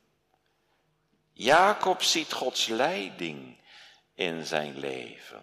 Jacob 1.33 2.03
ziet 2.03 2.33
Gods 2.33 2.67
leiding 2.67 3.61
in 4.15 4.47
zijn 4.47 4.79
leven. 4.79 5.43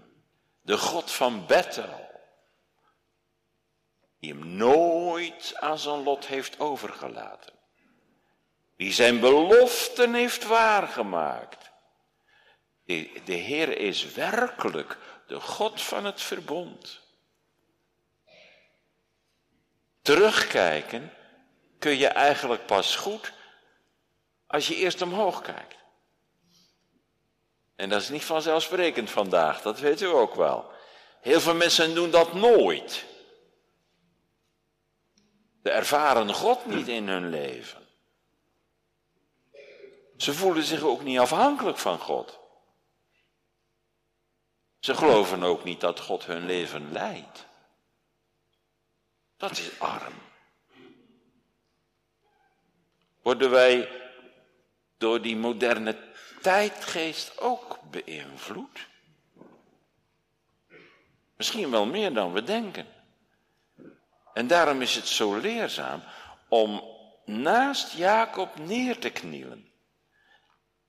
De 0.62 0.78
God 0.78 1.12
van 1.12 1.46
Bethel 1.46 2.15
die 4.20 4.34
hem 4.34 4.48
nooit 4.48 5.54
aan 5.56 5.80
zijn 5.80 6.04
lot 6.04 6.26
heeft 6.26 6.60
overgelaten. 6.60 7.54
Die 8.78 8.94
zijn 8.94 9.20
beloften 9.20 10.14
heeft 10.14 10.44
waargemaakt. 10.44 11.72
De, 12.86 13.22
Heer 13.26 13.78
is 13.78 14.12
werkelijk 14.12 14.98
de 15.28 15.40
God 15.40 15.82
van 15.82 16.06
het 16.06 16.22
verbond. 16.22 17.00
Terugkijken 20.02 21.14
kun 21.80 21.98
je 21.98 22.08
eigenlijk 22.08 22.66
pas 22.66 22.96
goed 22.96 23.34
als 24.48 24.68
je 24.68 24.76
eerst 24.76 25.02
omhoog 25.02 25.42
kijkt. 25.42 25.76
En 27.76 27.90
dat 27.90 28.02
is 28.02 28.10
niet 28.10 28.24
vanzelfsprekend 28.24 29.10
vandaag, 29.10 29.62
dat 29.62 29.80
weet 29.80 30.02
u 30.02 30.06
ook 30.06 30.36
wel. 30.36 30.72
Heel 31.22 31.42
veel 31.42 31.56
mensen 31.56 31.96
doen 31.96 32.12
dat 32.12 32.34
nooit. 32.34 33.06
Ze 35.66 35.72
ervaren 35.72 36.34
God 36.34 36.66
niet 36.66 36.88
in 36.88 37.08
hun 37.08 37.30
leven. 37.30 37.88
Ze 40.18 40.34
voelen 40.34 40.64
zich 40.64 40.82
ook 40.82 41.04
niet 41.04 41.20
afhankelijk 41.20 41.78
van 41.78 42.00
God. 42.00 42.40
Ze 44.80 44.96
geloven 44.96 45.44
ook 45.44 45.64
niet 45.64 45.80
dat 45.80 46.00
God 46.00 46.26
hun 46.26 46.46
leven 46.46 46.92
leidt. 46.92 47.46
Dat 49.38 49.52
is 49.52 49.80
arm. 49.80 50.14
Worden 53.22 53.50
wij 53.50 54.02
door 54.98 55.22
die 55.22 55.36
moderne 55.36 55.98
tijdgeest 56.42 57.40
ook 57.40 57.80
beïnvloed? 57.92 58.88
Misschien 61.36 61.72
wel 61.72 61.86
meer 61.86 62.14
dan 62.14 62.34
we 62.34 62.44
denken. 62.44 62.95
En 64.36 64.48
daarom 64.48 64.82
is 64.82 64.96
het 64.96 65.08
zo 65.08 65.36
leerzaam 65.36 66.04
om 66.50 66.84
naast 67.26 67.92
Jacob 67.92 68.60
neer 68.60 69.00
te 69.00 69.10
knielen 69.10 69.72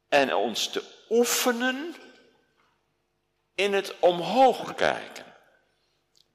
en 0.09 0.35
ons 0.35 0.69
te 0.69 0.83
oefenen 1.11 1.95
in 3.55 3.73
het 3.73 3.99
omhoog 3.99 4.75
kijken, 4.75 5.25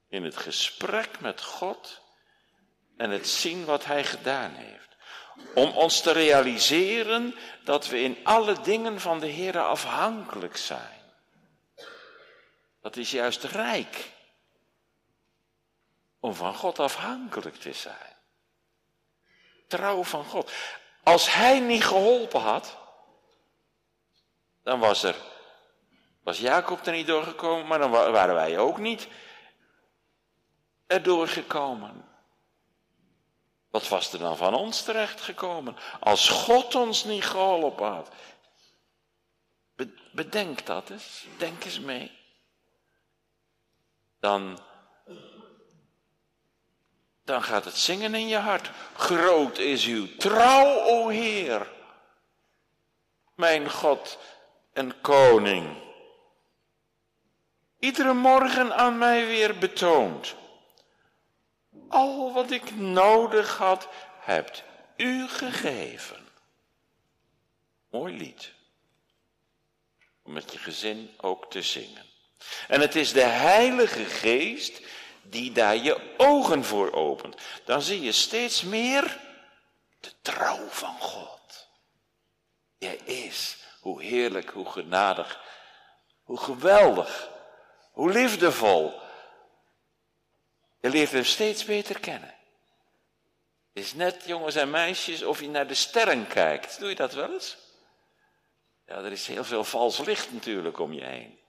in 0.08 0.24
het 0.24 0.36
gesprek 0.36 1.20
met 1.20 1.42
God 1.42 2.00
en 2.96 3.10
het 3.10 3.28
zien 3.28 3.64
wat 3.64 3.84
Hij 3.84 4.04
gedaan 4.04 4.54
heeft. 4.54 4.96
Om 5.54 5.70
ons 5.70 6.00
te 6.00 6.12
realiseren 6.12 7.34
dat 7.64 7.88
we 7.88 8.00
in 8.00 8.18
alle 8.22 8.60
dingen 8.60 9.00
van 9.00 9.20
de 9.20 9.26
Heer 9.26 9.58
afhankelijk 9.58 10.56
zijn. 10.56 11.00
Dat 12.80 12.96
is 12.96 13.10
juist 13.10 13.44
rijk 13.44 14.11
om 16.22 16.34
van 16.34 16.54
God 16.54 16.78
afhankelijk 16.78 17.56
te 17.56 17.72
zijn. 17.72 18.16
Trouw 19.66 20.02
van 20.02 20.24
God. 20.24 20.52
Als 21.02 21.34
hij 21.34 21.60
niet 21.60 21.84
geholpen 21.84 22.40
had, 22.40 22.76
dan 24.62 24.78
was 24.78 25.02
er, 25.02 25.16
was 26.22 26.38
Jacob 26.38 26.86
er 26.86 26.92
niet 26.92 27.06
doorgekomen, 27.06 27.66
maar 27.66 27.78
dan 27.78 27.90
waren 27.90 28.34
wij 28.34 28.58
ook 28.58 28.78
niet 28.78 29.08
er 30.86 31.02
doorgekomen. 31.02 32.08
Wat 33.70 33.88
was 33.88 34.12
er 34.12 34.18
dan 34.18 34.36
van 34.36 34.54
ons 34.54 34.82
terechtgekomen? 34.82 35.76
Als 36.00 36.28
God 36.28 36.74
ons 36.74 37.04
niet 37.04 37.24
geholpen 37.24 37.86
had. 37.86 38.10
Bedenk 40.12 40.66
dat 40.66 40.90
eens, 40.90 41.26
denk 41.36 41.64
eens 41.64 41.80
mee. 41.80 42.18
Dan 44.20 44.58
dan 47.24 47.42
gaat 47.42 47.64
het 47.64 47.76
zingen 47.76 48.14
in 48.14 48.28
je 48.28 48.36
hart. 48.36 48.70
Groot 48.96 49.58
is 49.58 49.86
uw 49.86 50.16
trouw, 50.16 50.80
o 50.80 51.08
Heer. 51.08 51.70
Mijn 53.34 53.70
God 53.70 54.18
en 54.72 55.00
Koning. 55.00 55.76
Iedere 57.78 58.12
morgen 58.12 58.76
aan 58.76 58.98
mij 58.98 59.26
weer 59.26 59.58
betoond. 59.58 60.34
Al 61.88 62.32
wat 62.32 62.50
ik 62.50 62.76
nodig 62.76 63.56
had, 63.56 63.88
hebt 64.20 64.62
u 64.96 65.28
gegeven. 65.28 66.28
Mooi 67.90 68.16
lied. 68.16 68.52
Om 70.22 70.32
met 70.32 70.52
je 70.52 70.58
gezin 70.58 71.10
ook 71.20 71.50
te 71.50 71.62
zingen. 71.62 72.06
En 72.68 72.80
het 72.80 72.96
is 72.96 73.12
de 73.12 73.24
Heilige 73.24 74.04
Geest 74.04 74.80
die 75.32 75.52
daar 75.52 75.76
je 75.76 76.14
ogen 76.16 76.64
voor 76.64 76.92
opent. 76.92 77.36
Dan 77.64 77.82
zie 77.82 78.00
je 78.00 78.12
steeds 78.12 78.62
meer 78.62 79.20
de 80.00 80.12
trouw 80.22 80.68
van 80.68 80.98
God. 81.00 81.68
Hij 82.78 82.96
is, 82.96 83.56
hoe 83.80 84.02
heerlijk, 84.02 84.50
hoe 84.50 84.70
genadig, 84.70 85.40
hoe 86.22 86.38
geweldig, 86.38 87.30
hoe 87.92 88.12
liefdevol. 88.12 89.00
Je 90.80 90.88
leert 90.88 91.10
hem 91.10 91.24
steeds 91.24 91.64
beter 91.64 92.00
kennen. 92.00 92.34
Het 93.72 93.82
is 93.84 93.94
net, 93.94 94.24
jongens 94.24 94.54
en 94.54 94.70
meisjes, 94.70 95.22
of 95.22 95.40
je 95.40 95.48
naar 95.48 95.66
de 95.66 95.74
sterren 95.74 96.26
kijkt. 96.26 96.78
Doe 96.78 96.88
je 96.88 96.94
dat 96.94 97.12
wel 97.12 97.32
eens? 97.32 97.56
Ja, 98.86 98.94
er 98.94 99.12
is 99.12 99.26
heel 99.26 99.44
veel 99.44 99.64
vals 99.64 99.98
licht 99.98 100.32
natuurlijk 100.32 100.78
om 100.78 100.92
je 100.92 101.04
heen. 101.04 101.40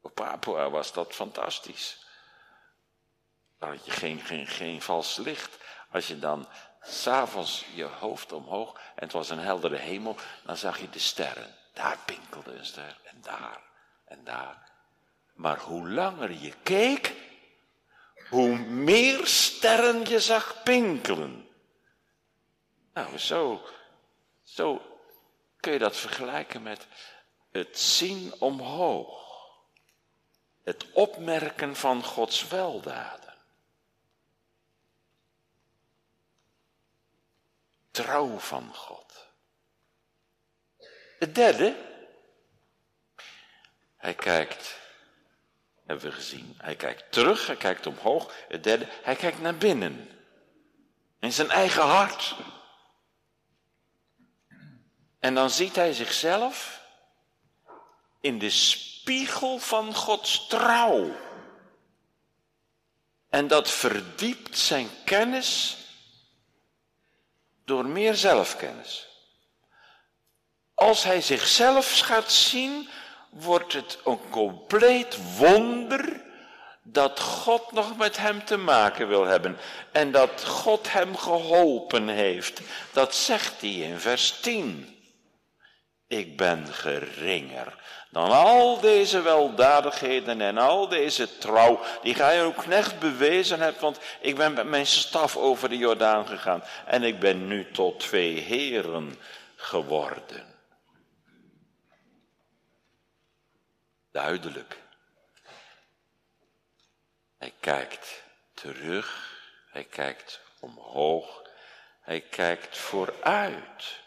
Op 0.00 0.14
Papua 0.14 0.70
was 0.70 0.92
dat 0.92 1.14
fantastisch. 1.14 2.08
Dan 3.60 3.68
had 3.68 3.84
je 3.84 3.90
geen, 3.90 4.20
geen, 4.20 4.46
geen 4.46 4.82
vals 4.82 5.16
licht. 5.16 5.58
Als 5.90 6.08
je 6.08 6.18
dan 6.18 6.48
s'avonds 6.82 7.64
je 7.74 7.84
hoofd 7.84 8.32
omhoog 8.32 8.74
en 8.74 9.02
het 9.02 9.12
was 9.12 9.30
een 9.30 9.38
heldere 9.38 9.76
hemel, 9.76 10.16
dan 10.44 10.56
zag 10.56 10.80
je 10.80 10.90
de 10.90 10.98
sterren. 10.98 11.54
Daar 11.72 11.98
pinkelde 12.04 12.52
een 12.52 12.66
ster 12.66 12.98
en 13.04 13.20
daar 13.22 13.62
en 14.04 14.24
daar. 14.24 14.70
Maar 15.34 15.58
hoe 15.58 15.88
langer 15.88 16.32
je 16.32 16.52
keek, 16.62 17.14
hoe 18.28 18.56
meer 18.58 19.26
sterren 19.26 20.08
je 20.08 20.20
zag 20.20 20.62
pinkelen. 20.62 21.48
Nou, 22.94 23.18
zo, 23.18 23.62
zo 24.42 24.82
kun 25.56 25.72
je 25.72 25.78
dat 25.78 25.96
vergelijken 25.96 26.62
met 26.62 26.86
het 27.50 27.78
zien 27.78 28.34
omhoog. 28.38 29.18
Het 30.64 30.86
opmerken 30.92 31.76
van 31.76 32.04
Gods 32.04 32.48
weldaden. 32.48 33.29
Trouw 37.90 38.38
van 38.38 38.74
God. 38.74 39.28
Het 41.18 41.34
derde, 41.34 41.76
hij 43.96 44.14
kijkt, 44.14 44.78
hebben 45.86 46.04
we 46.04 46.12
gezien, 46.12 46.54
hij 46.58 46.76
kijkt 46.76 47.12
terug, 47.12 47.46
hij 47.46 47.56
kijkt 47.56 47.86
omhoog. 47.86 48.34
Het 48.48 48.62
derde, 48.62 48.86
hij 49.02 49.16
kijkt 49.16 49.40
naar 49.40 49.56
binnen. 49.56 50.08
In 51.18 51.32
zijn 51.32 51.50
eigen 51.50 51.82
hart. 51.82 52.36
En 55.18 55.34
dan 55.34 55.50
ziet 55.50 55.76
hij 55.76 55.92
zichzelf 55.92 56.80
in 58.20 58.38
de 58.38 58.50
spiegel 58.50 59.58
van 59.58 59.94
Gods 59.94 60.46
trouw. 60.46 61.16
En 63.28 63.46
dat 63.46 63.70
verdiept 63.70 64.58
zijn 64.58 64.88
kennis 65.04 65.79
door 67.70 67.86
meer 67.86 68.14
zelfkennis. 68.14 69.08
Als 70.74 71.04
hij 71.04 71.20
zichzelf 71.20 72.00
gaat 72.00 72.32
zien, 72.32 72.88
wordt 73.30 73.72
het 73.72 73.98
een 74.04 74.20
compleet 74.30 75.36
wonder 75.36 76.24
dat 76.82 77.20
God 77.20 77.72
nog 77.72 77.96
met 77.96 78.16
hem 78.16 78.44
te 78.44 78.56
maken 78.56 79.08
wil 79.08 79.24
hebben 79.24 79.58
en 79.92 80.10
dat 80.12 80.44
God 80.44 80.92
hem 80.92 81.16
geholpen 81.16 82.08
heeft. 82.08 82.60
Dat 82.92 83.14
zegt 83.14 83.60
hij 83.60 83.70
in 83.70 83.98
vers 83.98 84.40
10. 84.40 84.98
Ik 86.06 86.36
ben 86.36 86.66
geringer 86.72 87.78
dan 88.10 88.30
al 88.30 88.80
deze 88.80 89.22
weldadigheden 89.22 90.40
en 90.40 90.58
al 90.58 90.88
deze 90.88 91.38
trouw, 91.38 91.80
die 92.02 92.14
gij 92.14 92.44
ook 92.44 92.56
knecht 92.56 92.98
bewezen 92.98 93.60
hebt, 93.60 93.80
want 93.80 93.98
ik 94.20 94.36
ben 94.36 94.52
met 94.52 94.66
mijn 94.66 94.86
staf 94.86 95.36
over 95.36 95.68
de 95.68 95.76
Jordaan 95.76 96.26
gegaan 96.26 96.62
en 96.86 97.02
ik 97.02 97.20
ben 97.20 97.46
nu 97.46 97.70
tot 97.70 98.00
twee 98.00 98.40
heren 98.40 99.16
geworden. 99.56 100.54
Duidelijk. 104.12 104.78
Hij 107.38 107.52
kijkt 107.60 108.22
terug, 108.54 109.38
hij 109.70 109.84
kijkt 109.84 110.40
omhoog, 110.60 111.42
hij 112.00 112.20
kijkt 112.20 112.78
vooruit. 112.78 114.00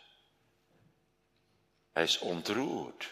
Hij 1.94 2.04
is 2.04 2.20
ontroerd. 2.20 3.12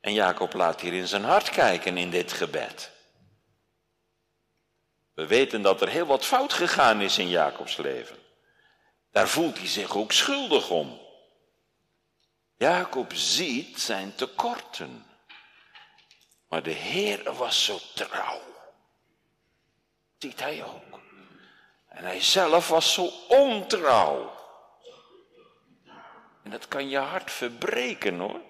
En 0.00 0.12
Jacob 0.12 0.52
laat 0.52 0.80
hier 0.80 0.92
in 0.92 1.08
zijn 1.08 1.24
hart 1.24 1.50
kijken 1.50 1.96
in 1.96 2.10
dit 2.10 2.32
gebed. 2.32 2.90
We 5.14 5.26
weten 5.26 5.62
dat 5.62 5.80
er 5.80 5.88
heel 5.88 6.06
wat 6.06 6.24
fout 6.24 6.52
gegaan 6.52 7.00
is 7.00 7.18
in 7.18 7.28
Jacobs 7.28 7.76
leven. 7.76 8.16
Daar 9.10 9.28
voelt 9.28 9.58
hij 9.58 9.66
zich 9.66 9.96
ook 9.96 10.12
schuldig 10.12 10.70
om. 10.70 11.00
Jacob 12.56 13.12
ziet 13.14 13.80
zijn 13.80 14.14
tekorten. 14.14 15.06
Maar 16.48 16.62
de 16.62 16.70
Heer 16.70 17.34
was 17.34 17.64
zo 17.64 17.78
trouw. 17.94 18.40
Ziet 20.18 20.40
hij 20.40 20.64
ook. 20.64 21.00
En 21.88 22.04
hij 22.04 22.20
zelf 22.20 22.68
was 22.68 22.92
zo 22.92 23.04
ontrouw. 23.28 24.38
En 26.42 26.50
dat 26.50 26.68
kan 26.68 26.88
je 26.88 26.98
hart 26.98 27.30
verbreken 27.30 28.18
hoor. 28.18 28.40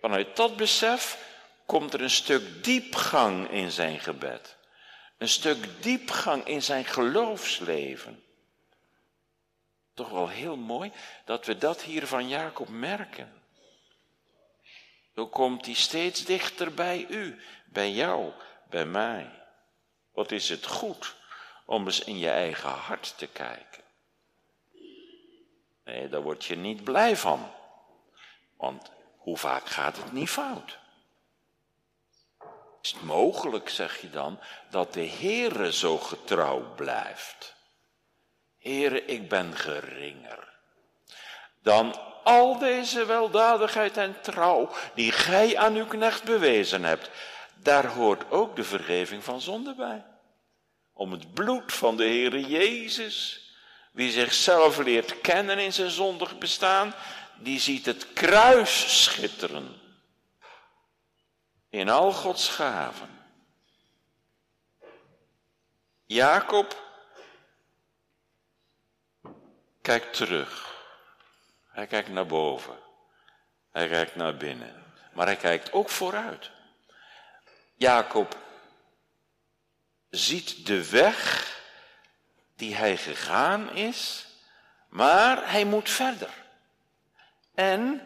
Vanuit 0.00 0.36
dat 0.36 0.56
besef 0.56 1.24
komt 1.66 1.94
er 1.94 2.02
een 2.02 2.10
stuk 2.10 2.64
diepgang 2.64 3.50
in 3.50 3.70
zijn 3.70 4.00
gebed. 4.00 4.56
Een 5.18 5.28
stuk 5.28 5.82
diepgang 5.82 6.44
in 6.44 6.62
zijn 6.62 6.84
geloofsleven. 6.84 8.24
Toch 9.94 10.08
wel 10.08 10.28
heel 10.28 10.56
mooi 10.56 10.92
dat 11.24 11.46
we 11.46 11.58
dat 11.58 11.82
hier 11.82 12.06
van 12.06 12.28
Jacob 12.28 12.68
merken. 12.68 13.42
Zo 15.14 15.26
komt 15.26 15.64
hij 15.64 15.74
steeds 15.74 16.24
dichter 16.24 16.74
bij 16.74 17.06
u, 17.08 17.40
bij 17.66 17.90
jou, 17.90 18.32
bij 18.70 18.86
mij. 18.86 19.30
Wat 20.12 20.32
is 20.32 20.48
het 20.48 20.66
goed 20.66 21.14
om 21.64 21.84
eens 21.84 22.00
in 22.00 22.18
je 22.18 22.30
eigen 22.30 22.70
hart 22.70 23.18
te 23.18 23.26
kijken. 23.26 23.84
Nee, 25.84 26.08
daar 26.08 26.22
word 26.22 26.44
je 26.44 26.56
niet 26.56 26.84
blij 26.84 27.16
van. 27.16 27.50
Want 28.56 28.90
hoe 29.26 29.36
vaak 29.36 29.66
gaat 29.66 29.96
het 29.96 30.12
niet 30.12 30.30
fout? 30.30 30.78
Is 32.82 32.92
het 32.92 33.02
mogelijk, 33.02 33.68
zeg 33.68 34.00
je 34.00 34.10
dan, 34.10 34.40
dat 34.70 34.92
de 34.92 35.06
Heere 35.06 35.72
zo 35.72 35.98
getrouw 35.98 36.74
blijft? 36.74 37.54
Heere, 38.58 39.04
ik 39.04 39.28
ben 39.28 39.56
geringer 39.56 40.54
dan 41.66 42.00
al 42.24 42.58
deze 42.58 43.04
weldadigheid 43.04 43.96
en 43.96 44.20
trouw 44.20 44.70
die 44.94 45.12
gij 45.12 45.56
aan 45.56 45.74
uw 45.74 45.86
knecht 45.86 46.24
bewezen 46.24 46.84
hebt. 46.84 47.10
Daar 47.54 47.86
hoort 47.86 48.30
ook 48.30 48.56
de 48.56 48.64
vergeving 48.64 49.24
van 49.24 49.40
zonde 49.40 49.74
bij. 49.74 50.04
Om 50.92 51.12
het 51.12 51.34
bloed 51.34 51.72
van 51.72 51.96
de 51.96 52.02
Heere 52.04 52.40
Jezus, 52.40 53.46
wie 53.92 54.10
zichzelf 54.10 54.78
leert 54.78 55.20
kennen 55.20 55.58
in 55.58 55.72
zijn 55.72 55.90
zondig 55.90 56.38
bestaan, 56.38 56.94
die 57.38 57.60
ziet 57.60 57.86
het 57.86 58.12
kruis 58.12 59.04
schitteren. 59.04 59.80
In 61.68 61.88
al 61.88 62.12
Gods 62.12 62.48
gaven. 62.48 63.24
Jacob 66.06 66.84
kijkt 69.82 70.16
terug. 70.16 70.74
Hij 71.68 71.86
kijkt 71.86 72.08
naar 72.08 72.26
boven. 72.26 72.78
Hij 73.72 73.88
kijkt 73.88 74.16
naar 74.16 74.36
binnen. 74.36 74.84
Maar 75.12 75.26
hij 75.26 75.36
kijkt 75.36 75.72
ook 75.72 75.88
vooruit. 75.88 76.50
Jacob 77.74 78.36
ziet 80.10 80.66
de 80.66 80.90
weg 80.90 81.50
die 82.56 82.74
hij 82.74 82.96
gegaan 82.96 83.70
is, 83.70 84.26
maar 84.88 85.50
hij 85.50 85.64
moet 85.64 85.90
verder. 85.90 86.45
En 87.56 88.02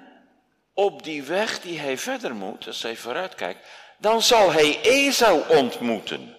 op 0.72 1.02
die 1.02 1.22
weg 1.22 1.60
die 1.60 1.78
hij 1.78 1.98
verder 1.98 2.34
moet, 2.34 2.66
als 2.66 2.82
hij 2.82 2.96
vooruit 2.96 3.34
kijkt, 3.34 3.68
dan 3.98 4.22
zal 4.22 4.52
hij 4.52 4.80
Esau 4.82 5.48
ontmoeten. 5.48 6.36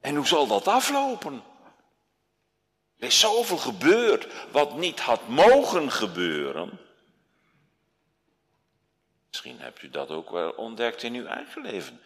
En 0.00 0.14
hoe 0.14 0.26
zal 0.26 0.46
dat 0.46 0.68
aflopen? 0.68 1.42
Er 2.98 3.06
is 3.06 3.20
zoveel 3.20 3.56
gebeurd 3.56 4.26
wat 4.50 4.76
niet 4.76 5.00
had 5.00 5.28
mogen 5.28 5.92
gebeuren. 5.92 6.78
Misschien 9.28 9.60
hebt 9.60 9.82
u 9.82 9.90
dat 9.90 10.08
ook 10.08 10.30
wel 10.30 10.50
ontdekt 10.50 11.02
in 11.02 11.14
uw 11.14 11.26
eigen 11.26 11.62
leven. 11.62 12.00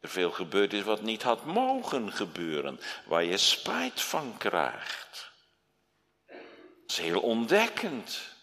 Er 0.00 0.08
veel 0.08 0.30
gebeurd 0.30 0.72
is 0.72 0.82
wat 0.82 1.02
niet 1.02 1.22
had 1.22 1.44
mogen 1.44 2.12
gebeuren, 2.12 2.80
waar 3.04 3.24
je 3.24 3.36
spijt 3.36 4.00
van 4.00 4.36
krijgt. 4.38 5.25
Is 6.86 6.98
heel 6.98 7.20
ontdekkend. 7.20 8.34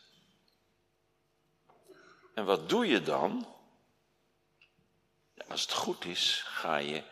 En 2.33 2.45
wat 2.45 2.69
doe 2.69 2.87
je 2.87 3.01
dan? 3.01 3.53
als 5.53 5.61
het 5.61 5.73
goed 5.73 6.05
is, 6.05 6.43
ga 6.47 6.77
je 6.77 7.03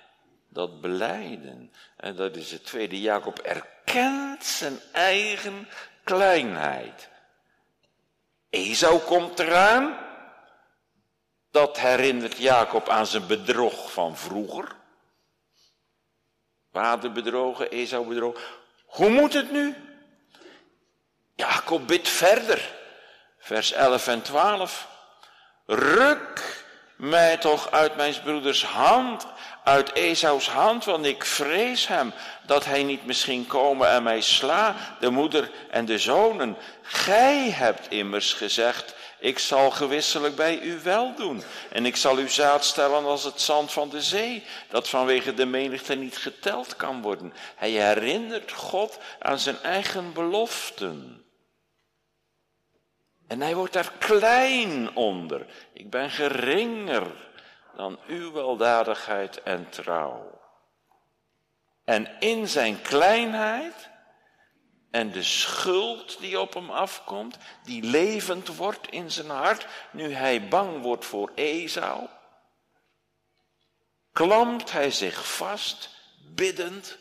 dat 0.47 0.81
beleiden. 0.81 1.73
En 1.97 2.15
dat 2.15 2.35
is 2.35 2.51
het 2.51 2.65
tweede. 2.65 3.01
Jacob 3.01 3.39
erkent 3.39 4.43
zijn 4.43 4.79
eigen 4.91 5.67
kleinheid. 6.03 7.09
Esau 8.49 8.99
komt 8.99 9.39
eraan. 9.39 10.09
Dat 11.51 11.79
herinnert 11.79 12.37
Jacob 12.37 12.89
aan 12.89 13.07
zijn 13.07 13.27
bedrog 13.27 13.91
van 13.91 14.17
vroeger. 14.17 14.75
Vader 16.71 17.11
bedrogen, 17.11 17.71
Esau 17.71 18.07
bedrogen. 18.07 18.41
Hoe 18.85 19.09
moet 19.09 19.33
het 19.33 19.51
nu? 19.51 19.75
Jacob 21.41 21.87
bidt 21.87 22.09
verder. 22.09 22.61
Vers 23.39 23.71
11 23.71 24.07
en 24.07 24.21
12. 24.21 24.87
Ruk 25.65 26.63
mij 26.95 27.37
toch 27.37 27.71
uit 27.71 27.95
mijn 27.95 28.15
broeders 28.23 28.65
hand, 28.65 29.27
uit 29.63 29.91
Esaus 29.91 30.49
hand, 30.49 30.85
want 30.85 31.05
ik 31.05 31.25
vrees 31.25 31.87
hem 31.87 32.13
dat 32.45 32.65
hij 32.65 32.83
niet 32.83 33.05
misschien 33.05 33.47
komen 33.47 33.89
en 33.89 34.03
mij 34.03 34.21
sla, 34.21 34.75
de 34.99 35.09
moeder 35.09 35.51
en 35.71 35.85
de 35.85 35.97
zonen. 35.97 36.57
Gij 36.81 37.49
hebt 37.49 37.89
immers 37.89 38.33
gezegd, 38.33 38.95
ik 39.19 39.39
zal 39.39 39.71
gewisselijk 39.71 40.35
bij 40.35 40.59
u 40.59 40.79
wel 40.83 41.15
doen. 41.15 41.43
En 41.71 41.85
ik 41.85 41.95
zal 41.95 42.15
uw 42.15 42.29
zaad 42.29 42.65
stellen 42.65 43.05
als 43.05 43.23
het 43.23 43.41
zand 43.41 43.71
van 43.71 43.89
de 43.89 44.01
zee, 44.01 44.43
dat 44.69 44.89
vanwege 44.89 45.33
de 45.33 45.45
menigte 45.45 45.95
niet 45.95 46.17
geteld 46.17 46.75
kan 46.75 47.01
worden. 47.01 47.33
Hij 47.55 47.71
herinnert 47.71 48.51
God 48.51 48.97
aan 49.19 49.39
zijn 49.39 49.57
eigen 49.61 50.13
beloften. 50.13 51.25
En 53.31 53.41
hij 53.41 53.55
wordt 53.55 53.73
daar 53.73 53.91
klein 53.99 54.95
onder. 54.95 55.45
Ik 55.73 55.89
ben 55.89 56.09
geringer 56.09 57.31
dan 57.75 57.99
uw 58.07 58.31
weldadigheid 58.31 59.43
en 59.43 59.69
trouw. 59.69 60.41
En 61.83 62.19
in 62.19 62.47
zijn 62.47 62.81
kleinheid 62.81 63.89
en 64.89 65.11
de 65.11 65.23
schuld 65.23 66.19
die 66.19 66.39
op 66.39 66.53
hem 66.53 66.69
afkomt, 66.69 67.37
die 67.63 67.83
levend 67.83 68.55
wordt 68.55 68.87
in 68.89 69.11
zijn 69.11 69.29
hart, 69.29 69.67
nu 69.91 70.13
hij 70.13 70.47
bang 70.47 70.81
wordt 70.81 71.05
voor 71.05 71.31
Esau, 71.35 72.07
klampt 74.11 74.71
hij 74.71 74.91
zich 74.91 75.35
vast, 75.35 75.89
biddend, 76.35 76.97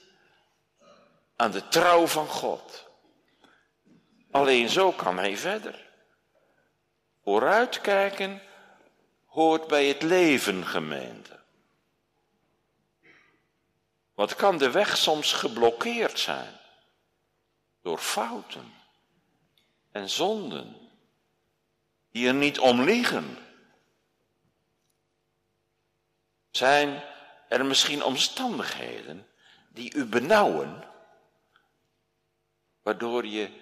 aan 1.36 1.50
de 1.50 1.68
trouw 1.68 2.06
van 2.06 2.26
God. 2.26 2.88
Alleen 4.30 4.68
zo 4.68 4.92
kan 4.92 5.18
hij 5.18 5.36
verder. 5.36 5.88
Vooruitkijken 7.30 8.42
hoort 9.26 9.66
bij 9.66 9.86
het 9.86 10.02
leven, 10.02 10.66
gemeente. 10.66 11.38
Wat 14.14 14.34
kan 14.34 14.58
de 14.58 14.70
weg 14.70 14.96
soms 14.96 15.32
geblokkeerd 15.32 16.18
zijn? 16.18 16.58
Door 17.82 17.98
fouten 17.98 18.74
en 19.90 20.08
zonden 20.08 20.90
die 22.10 22.26
er 22.26 22.34
niet 22.34 22.58
om 22.58 22.82
liggen. 22.82 23.38
Zijn 26.50 27.02
er 27.48 27.64
misschien 27.64 28.02
omstandigheden 28.02 29.26
die 29.68 29.94
u 29.94 30.04
benauwen, 30.04 30.84
waardoor 32.82 33.26
je 33.26 33.60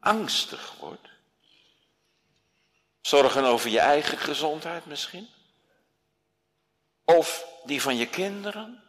angstig 0.00 0.76
wordt? 0.78 1.14
Zorgen 3.06 3.44
over 3.44 3.70
je 3.70 3.80
eigen 3.80 4.18
gezondheid 4.18 4.86
misschien? 4.86 5.28
Of 7.04 7.46
die 7.64 7.82
van 7.82 7.96
je 7.96 8.08
kinderen? 8.08 8.82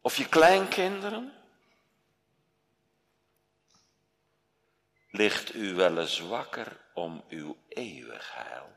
Of 0.00 0.16
je 0.16 0.28
kleinkinderen? 0.28 1.32
Ligt 5.10 5.54
u 5.54 5.74
wel 5.74 5.98
eens 5.98 6.18
wakker 6.18 6.80
om 6.94 7.24
uw 7.28 7.56
eeuwig 7.68 8.34
heil? 8.34 8.76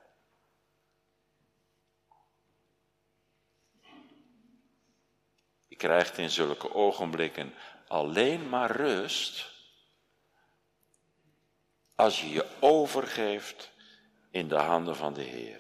Je 5.68 5.76
krijgt 5.76 6.18
in 6.18 6.30
zulke 6.30 6.74
ogenblikken 6.74 7.54
alleen 7.88 8.50
maar 8.50 8.72
rust 8.72 9.52
als 12.02 12.22
je 12.22 12.30
je 12.30 12.46
overgeeft 12.60 13.72
in 14.32 14.48
de 14.48 14.56
handen 14.56 14.96
van 14.96 15.14
de 15.14 15.22
Heer. 15.22 15.60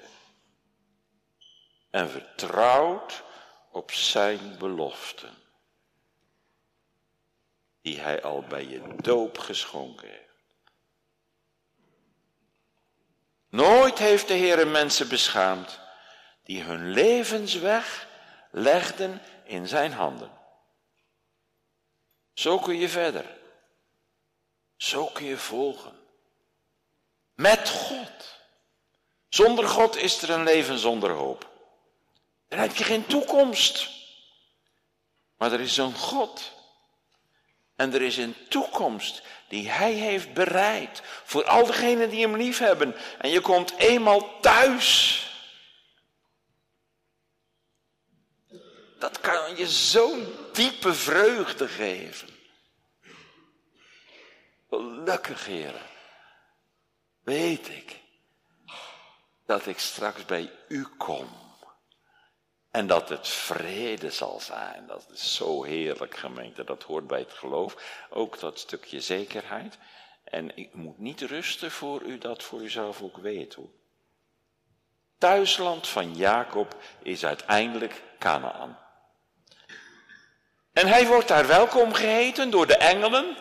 En 1.89 2.09
vertrouwt 2.09 3.23
op 3.71 3.91
zijn 3.91 4.57
beloften. 4.57 5.33
Die 7.81 7.99
hij 7.99 8.21
al 8.23 8.41
bij 8.41 8.67
je 8.67 8.95
doop 8.95 9.37
geschonken 9.37 10.09
heeft. 10.09 10.63
Nooit 13.49 13.97
heeft 13.97 14.27
de 14.27 14.33
Heer 14.33 14.67
mensen 14.67 15.09
beschaamd 15.09 15.79
die 16.43 16.61
hun 16.61 16.89
levensweg 16.91 18.07
legden 18.51 19.21
in 19.43 19.67
zijn 19.67 19.91
handen. 19.91 20.31
Zo 22.33 22.59
kun 22.59 22.77
je 22.77 22.89
verder. 22.89 23.25
Zo 24.75 25.05
kun 25.05 25.25
je 25.25 25.37
volgen. 25.37 26.00
Met 27.41 27.69
God. 27.69 28.39
Zonder 29.29 29.67
God 29.67 29.95
is 29.95 30.21
er 30.21 30.29
een 30.29 30.43
leven 30.43 30.77
zonder 30.77 31.09
hoop. 31.09 31.49
Dan 32.47 32.59
heb 32.59 32.75
je 32.75 32.83
geen 32.83 33.05
toekomst. 33.05 33.89
Maar 35.37 35.51
er 35.51 35.59
is 35.59 35.77
een 35.77 35.93
God. 35.93 36.51
En 37.75 37.93
er 37.93 38.01
is 38.01 38.17
een 38.17 38.35
toekomst 38.49 39.21
die 39.47 39.69
Hij 39.69 39.93
heeft 39.93 40.33
bereid 40.33 41.01
voor 41.23 41.45
al 41.45 41.65
degenen 41.65 42.09
die 42.09 42.21
Hem 42.21 42.37
lief 42.37 42.57
hebben. 42.57 42.95
En 43.19 43.29
je 43.29 43.41
komt 43.41 43.73
eenmaal 43.77 44.39
thuis. 44.39 45.19
Dat 48.99 49.19
kan 49.19 49.57
je 49.57 49.67
zo'n 49.67 50.35
diepe 50.53 50.93
vreugde 50.93 51.67
geven. 51.67 52.29
Gelukkig, 54.69 55.45
heren 55.45 55.90
weet 57.31 57.69
ik 57.69 57.99
dat 59.45 59.67
ik 59.67 59.79
straks 59.79 60.25
bij 60.25 60.51
u 60.67 60.87
kom. 60.97 61.27
En 62.71 62.87
dat 62.87 63.09
het 63.09 63.27
vrede 63.27 64.11
zal 64.11 64.39
zijn. 64.39 64.87
Dat 64.87 65.07
is 65.13 65.35
zo 65.35 65.63
heerlijk, 65.63 66.17
gemeente. 66.17 66.63
Dat 66.63 66.83
hoort 66.83 67.07
bij 67.07 67.19
het 67.19 67.33
geloof. 67.33 68.03
Ook 68.09 68.39
dat 68.39 68.59
stukje 68.59 69.01
zekerheid. 69.01 69.77
En 70.23 70.57
ik 70.57 70.73
moet 70.73 70.97
niet 70.97 71.21
rusten 71.21 71.71
voor 71.71 72.01
u 72.01 72.17
dat 72.17 72.43
voor 72.43 72.61
uzelf 72.61 73.01
ook 73.01 73.17
weet. 73.17 73.53
Hoor. 73.53 73.69
Thuisland 75.17 75.87
van 75.87 76.15
Jacob 76.15 76.75
is 77.01 77.25
uiteindelijk 77.25 78.03
Canaan. 78.19 78.79
En 80.73 80.87
hij 80.87 81.07
wordt 81.07 81.27
daar 81.27 81.47
welkom 81.47 81.93
geheten 81.93 82.49
door 82.49 82.67
de 82.67 82.77
engelen. 82.77 83.37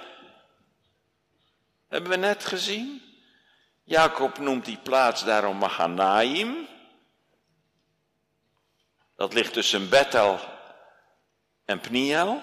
Hebben 1.89 2.11
we 2.11 2.17
net 2.17 2.45
gezien. 2.45 3.10
Jacob 3.91 4.39
noemt 4.39 4.65
die 4.65 4.79
plaats 4.83 5.25
daarom 5.25 5.57
Mahanaim. 5.57 6.69
Dat 9.17 9.35
ligt 9.35 9.53
tussen 9.53 9.89
Bethel 9.89 10.39
en 11.65 11.81
Pniel. 11.81 12.41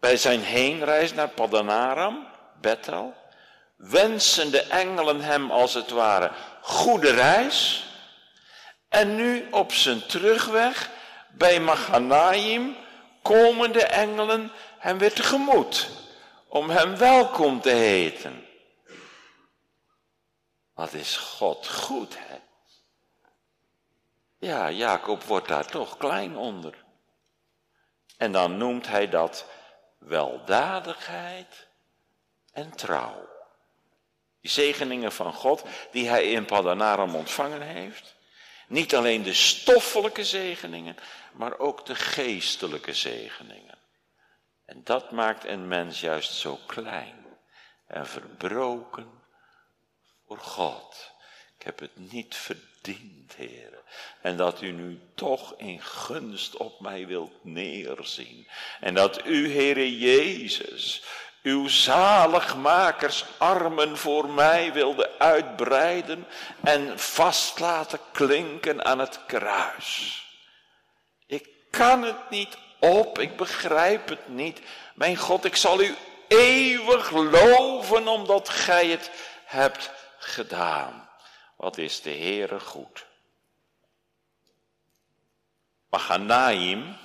Bij 0.00 0.16
zijn 0.16 0.40
heenreis 0.40 1.14
naar 1.14 1.28
Padanaram, 1.28 2.26
Bethel, 2.60 3.14
wensen 3.76 4.50
de 4.50 4.60
engelen 4.62 5.20
hem 5.20 5.50
als 5.50 5.74
het 5.74 5.90
ware 5.90 6.30
goede 6.60 7.10
reis. 7.10 7.84
En 8.88 9.16
nu 9.16 9.46
op 9.50 9.72
zijn 9.72 10.06
terugweg 10.06 10.90
bij 11.30 11.60
Mahanaim 11.60 12.76
komen 13.22 13.72
de 13.72 13.84
engelen 13.84 14.52
hem 14.78 14.98
weer 14.98 15.12
tegemoet 15.12 15.88
om 16.48 16.70
hem 16.70 16.96
welkom 16.96 17.60
te 17.60 17.70
heten. 17.70 18.43
Wat 20.74 20.92
is 20.92 21.16
God 21.16 21.68
goed, 21.68 22.16
hè? 22.18 22.40
Ja, 24.38 24.70
Jacob 24.70 25.22
wordt 25.22 25.48
daar 25.48 25.66
toch 25.66 25.96
klein 25.96 26.36
onder. 26.36 26.84
En 28.16 28.32
dan 28.32 28.56
noemt 28.56 28.86
hij 28.86 29.08
dat 29.08 29.46
weldadigheid 29.98 31.68
en 32.52 32.76
trouw. 32.76 33.28
Die 34.40 34.50
zegeningen 34.50 35.12
van 35.12 35.32
God 35.32 35.62
die 35.90 36.08
hij 36.08 36.30
in 36.30 36.44
Padanaram 36.44 37.14
ontvangen 37.14 37.62
heeft. 37.62 38.14
Niet 38.68 38.94
alleen 38.94 39.22
de 39.22 39.34
stoffelijke 39.34 40.24
zegeningen, 40.24 40.96
maar 41.32 41.58
ook 41.58 41.86
de 41.86 41.94
geestelijke 41.94 42.94
zegeningen. 42.94 43.78
En 44.64 44.84
dat 44.84 45.10
maakt 45.10 45.44
een 45.44 45.68
mens 45.68 46.00
juist 46.00 46.32
zo 46.32 46.58
klein 46.66 47.26
en 47.86 48.06
verbroken 48.06 49.23
God. 50.38 51.12
Ik 51.58 51.64
heb 51.64 51.78
het 51.78 52.12
niet 52.12 52.34
verdiend, 52.34 53.34
heren. 53.36 53.82
En 54.20 54.36
dat 54.36 54.62
u 54.62 54.70
nu 54.70 55.00
toch 55.14 55.54
in 55.56 55.82
gunst 55.82 56.56
op 56.56 56.80
mij 56.80 57.06
wilt 57.06 57.44
neerzien. 57.44 58.48
En 58.80 58.94
dat 58.94 59.26
u, 59.26 59.52
Heere 59.52 59.98
Jezus, 59.98 61.02
uw 61.42 61.68
zaligmakers 61.68 63.24
armen 63.38 63.98
voor 63.98 64.28
mij 64.28 64.72
wilde 64.72 65.18
uitbreiden 65.18 66.26
en 66.62 66.98
vast 66.98 67.58
laten 67.58 68.00
klinken 68.12 68.84
aan 68.84 68.98
het 68.98 69.20
kruis. 69.26 70.22
Ik 71.26 71.48
kan 71.70 72.02
het 72.02 72.30
niet 72.30 72.56
op, 72.80 73.18
ik 73.18 73.36
begrijp 73.36 74.08
het 74.08 74.28
niet. 74.28 74.60
Mijn 74.94 75.16
God, 75.16 75.44
ik 75.44 75.56
zal 75.56 75.82
u 75.82 75.94
eeuwig 76.28 77.10
loven 77.10 78.08
omdat 78.08 78.48
gij 78.48 78.86
het 78.86 79.10
hebt 79.44 79.90
gedaan. 80.24 81.08
Wat 81.56 81.78
is 81.78 82.00
de 82.00 82.10
Heere 82.10 82.60
goed. 82.60 83.06
Maganaim 85.90 86.96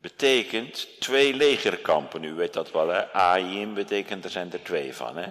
betekent 0.00 1.00
twee 1.00 1.34
legerkampen. 1.34 2.22
U 2.22 2.34
weet 2.34 2.52
dat 2.52 2.70
wel, 2.70 2.88
hè? 2.88 3.12
Aim 3.12 3.74
betekent, 3.74 4.24
er 4.24 4.30
zijn 4.30 4.52
er 4.52 4.62
twee 4.62 4.94
van, 4.94 5.16
hè? 5.16 5.30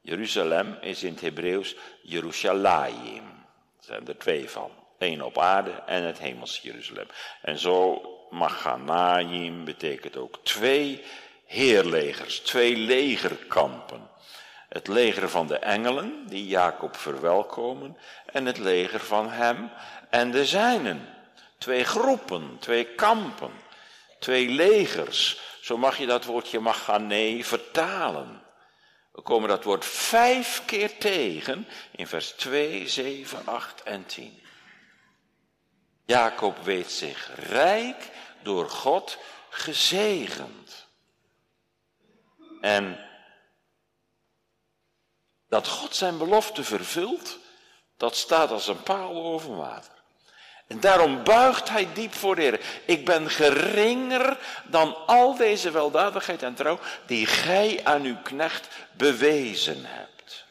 Jeruzalem 0.00 0.78
is 0.80 1.02
in 1.02 1.12
het 1.12 1.20
Hebreeuws 1.20 1.76
Jerusalem. 2.02 3.44
Er 3.78 3.84
zijn 3.84 4.08
er 4.08 4.18
twee 4.18 4.50
van. 4.50 4.70
Eén 4.98 5.24
op 5.24 5.38
aarde 5.38 5.70
en 5.70 6.02
het 6.02 6.18
hemels 6.18 6.58
Jeruzalem. 6.58 7.06
En 7.42 7.58
zo 7.58 8.02
Maganaim 8.30 9.64
betekent 9.64 10.16
ook 10.16 10.38
twee 10.42 11.04
heerlegers, 11.46 12.40
twee 12.40 12.76
legerkampen. 12.76 14.10
Het 14.72 14.88
leger 14.88 15.28
van 15.28 15.46
de 15.46 15.58
engelen, 15.58 16.26
die 16.26 16.46
Jacob 16.46 16.96
verwelkomen, 16.96 17.96
en 18.26 18.46
het 18.46 18.58
leger 18.58 19.00
van 19.00 19.30
hem 19.30 19.70
en 20.10 20.30
de 20.30 20.46
zijnen. 20.46 21.08
Twee 21.58 21.84
groepen, 21.84 22.56
twee 22.58 22.84
kampen, 22.84 23.50
twee 24.18 24.48
legers. 24.48 25.40
Zo 25.60 25.78
mag 25.78 25.98
je 25.98 26.06
dat 26.06 26.24
woordje 26.24 26.60
magane 26.60 27.44
vertalen. 27.44 28.42
We 29.12 29.22
komen 29.22 29.48
dat 29.48 29.64
woord 29.64 29.84
vijf 29.84 30.62
keer 30.64 30.98
tegen 30.98 31.68
in 31.90 32.06
vers 32.06 32.30
2, 32.30 32.88
7, 32.88 33.46
8 33.46 33.82
en 33.82 34.06
10. 34.06 34.42
Jacob 36.04 36.58
weet 36.64 36.90
zich 36.90 37.30
rijk 37.36 38.10
door 38.42 38.70
God 38.70 39.18
gezegend. 39.50 40.86
En 42.60 43.10
dat 45.52 45.68
God 45.68 45.94
zijn 45.94 46.18
belofte 46.18 46.64
vervult, 46.64 47.38
dat 47.96 48.16
staat 48.16 48.50
als 48.50 48.66
een 48.66 48.82
paal 48.82 49.12
boven 49.12 49.56
water. 49.56 49.92
En 50.66 50.80
daarom 50.80 51.24
buigt 51.24 51.68
hij 51.68 51.88
diep 51.92 52.14
voor 52.14 52.34
de 52.34 52.42
Heer. 52.42 52.60
Ik 52.86 53.04
ben 53.04 53.30
geringer 53.30 54.38
dan 54.66 55.06
al 55.06 55.36
deze 55.36 55.70
weldadigheid 55.70 56.42
en 56.42 56.54
trouw 56.54 56.78
die 57.06 57.26
gij 57.26 57.80
aan 57.84 58.02
uw 58.02 58.16
knecht 58.22 58.68
bewezen 58.96 59.84
hebt. 59.84 60.44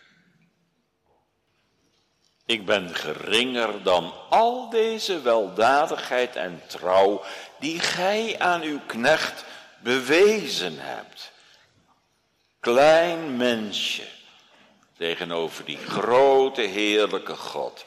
Ik 2.45 2.65
ben 2.65 2.95
geringer 2.95 3.83
dan 3.83 4.13
al 4.29 4.69
deze 4.69 5.21
weldadigheid 5.21 6.35
en 6.35 6.61
trouw 6.67 7.23
die 7.59 7.79
gij 7.79 8.35
aan 8.39 8.61
uw 8.61 8.79
knecht 8.85 9.45
bewezen 9.79 10.79
hebt. 10.79 11.31
Klein 12.59 13.37
mensje 13.37 14.19
tegenover 15.01 15.65
die 15.65 15.77
grote 15.77 16.61
heerlijke 16.61 17.35
God 17.35 17.85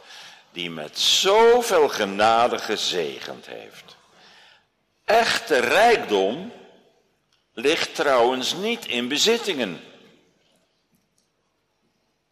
die 0.53 0.71
met 0.71 0.99
zoveel 0.99 1.89
genade 1.89 2.59
gezegend 2.59 3.47
heeft. 3.47 3.97
Echte 5.05 5.59
rijkdom 5.59 6.53
ligt 7.53 7.95
trouwens 7.95 8.55
niet 8.55 8.87
in 8.87 9.09
bezittingen, 9.09 9.81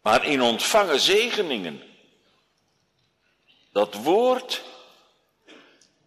maar 0.01 0.25
in 0.25 0.41
ontvangen 0.41 0.99
zegeningen. 0.99 1.81
Dat 3.71 3.93
woord 3.93 4.63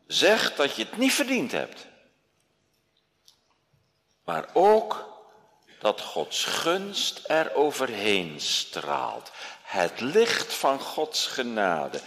zegt 0.06 0.56
dat 0.56 0.76
je 0.76 0.82
het 0.82 0.96
niet 0.96 1.12
verdiend 1.12 1.52
hebt, 1.52 1.86
maar 4.24 4.48
ook 4.52 5.15
dat 5.86 6.00
Gods 6.00 6.44
gunst 6.44 7.20
er 7.26 7.54
overheen 7.54 8.40
straalt 8.40 9.30
het 9.62 10.00
licht 10.00 10.54
van 10.54 10.80
Gods 10.80 11.26
genade 11.26 12.00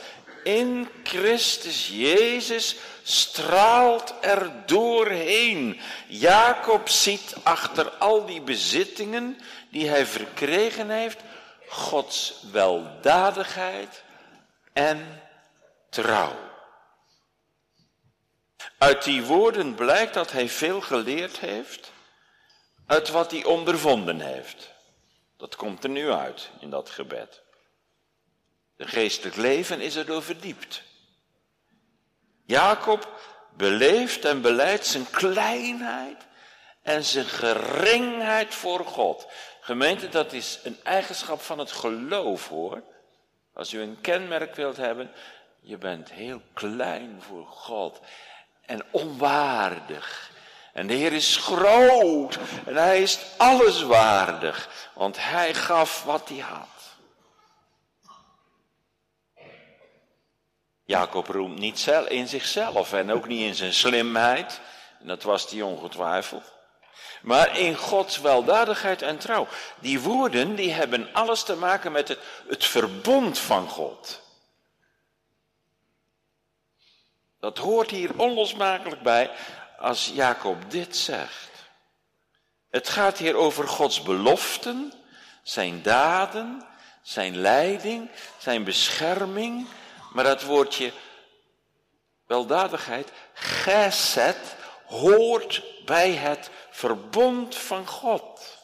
in 0.43 0.89
Christus 1.03 1.87
Jezus 1.87 2.75
straalt 3.03 4.13
er 4.21 4.51
doorheen. 4.65 5.79
Jacob 6.07 6.89
ziet 6.89 7.35
achter 7.43 7.89
al 7.89 8.25
die 8.25 8.41
bezittingen 8.41 9.39
die 9.69 9.89
hij 9.89 10.05
verkregen 10.05 10.89
heeft, 10.89 11.19
Gods 11.67 12.43
weldadigheid 12.51 14.03
en 14.73 15.21
trouw. 15.89 16.35
Uit 18.77 19.03
die 19.03 19.23
woorden 19.23 19.75
blijkt 19.75 20.13
dat 20.13 20.31
hij 20.31 20.49
veel 20.49 20.81
geleerd 20.81 21.39
heeft, 21.39 21.91
uit 22.89 23.09
wat 23.09 23.31
hij 23.31 23.43
ondervonden 23.43 24.19
heeft. 24.19 24.71
Dat 25.37 25.55
komt 25.55 25.83
er 25.83 25.89
nu 25.89 26.11
uit 26.11 26.49
in 26.59 26.69
dat 26.69 26.89
gebed. 26.89 27.41
De 28.75 28.87
geestelijk 28.87 29.35
leven 29.35 29.81
is 29.81 29.95
erdoor 29.95 30.23
verdiept. 30.23 30.83
Jacob 32.45 33.19
beleeft 33.57 34.25
en 34.25 34.41
beleidt 34.41 34.85
zijn 34.85 35.09
kleinheid 35.09 36.27
en 36.81 37.03
zijn 37.03 37.25
geringheid 37.25 38.55
voor 38.55 38.85
God. 38.85 39.27
Gemeente, 39.61 40.09
dat 40.09 40.33
is 40.33 40.59
een 40.63 40.77
eigenschap 40.83 41.41
van 41.41 41.59
het 41.59 41.71
geloof 41.71 42.47
hoor. 42.47 42.83
Als 43.53 43.73
u 43.73 43.81
een 43.81 44.01
kenmerk 44.01 44.55
wilt 44.55 44.77
hebben, 44.77 45.11
je 45.59 45.77
bent 45.77 46.11
heel 46.11 46.41
klein 46.53 47.21
voor 47.21 47.47
God 47.47 47.99
en 48.65 48.85
onwaardig. 48.91 50.28
En 50.79 50.87
de 50.87 50.93
Heer 50.93 51.13
is 51.13 51.37
groot 51.37 52.37
en 52.65 52.75
hij 52.75 53.01
is 53.01 53.19
alleswaardig, 53.37 54.89
want 54.93 55.17
hij 55.19 55.53
gaf 55.53 56.03
wat 56.03 56.29
hij 56.29 56.37
had. 56.37 56.67
Jacob 60.83 61.27
roemt 61.27 61.59
niet 61.59 61.87
in 62.07 62.27
zichzelf 62.27 62.93
en 62.93 63.11
ook 63.11 63.27
niet 63.27 63.41
in 63.41 63.55
zijn 63.55 63.73
slimheid. 63.73 64.59
En 64.99 65.07
dat 65.07 65.23
was 65.23 65.49
hij 65.49 65.61
ongetwijfeld. 65.61 66.53
Maar 67.21 67.57
in 67.57 67.75
Gods 67.75 68.19
weldadigheid 68.19 69.01
en 69.01 69.17
trouw. 69.17 69.47
Die 69.79 69.99
woorden 69.99 70.55
die 70.55 70.71
hebben 70.71 71.13
alles 71.13 71.43
te 71.43 71.55
maken 71.55 71.91
met 71.91 72.07
het, 72.07 72.19
het 72.47 72.65
verbond 72.65 73.39
van 73.39 73.69
God. 73.69 74.21
Dat 77.39 77.57
hoort 77.57 77.89
hier 77.89 78.11
onlosmakelijk 78.17 79.01
bij 79.01 79.31
als 79.79 80.11
Jacob 80.13 80.71
dit 80.71 80.97
zegt. 80.97 81.49
Het 82.69 82.89
gaat 82.89 83.17
hier 83.17 83.35
over 83.35 83.67
Gods 83.67 84.01
beloften, 84.01 84.93
zijn 85.43 85.81
daden, 85.81 86.65
zijn 87.01 87.37
leiding, 87.37 88.09
zijn 88.37 88.63
bescherming, 88.63 89.67
maar 90.13 90.23
dat 90.23 90.43
woordje 90.43 90.91
weldadigheid, 92.27 93.11
gezet, 93.33 94.55
hoort 94.85 95.63
bij 95.85 96.11
het 96.11 96.49
verbond 96.69 97.55
van 97.55 97.87
God. 97.87 98.57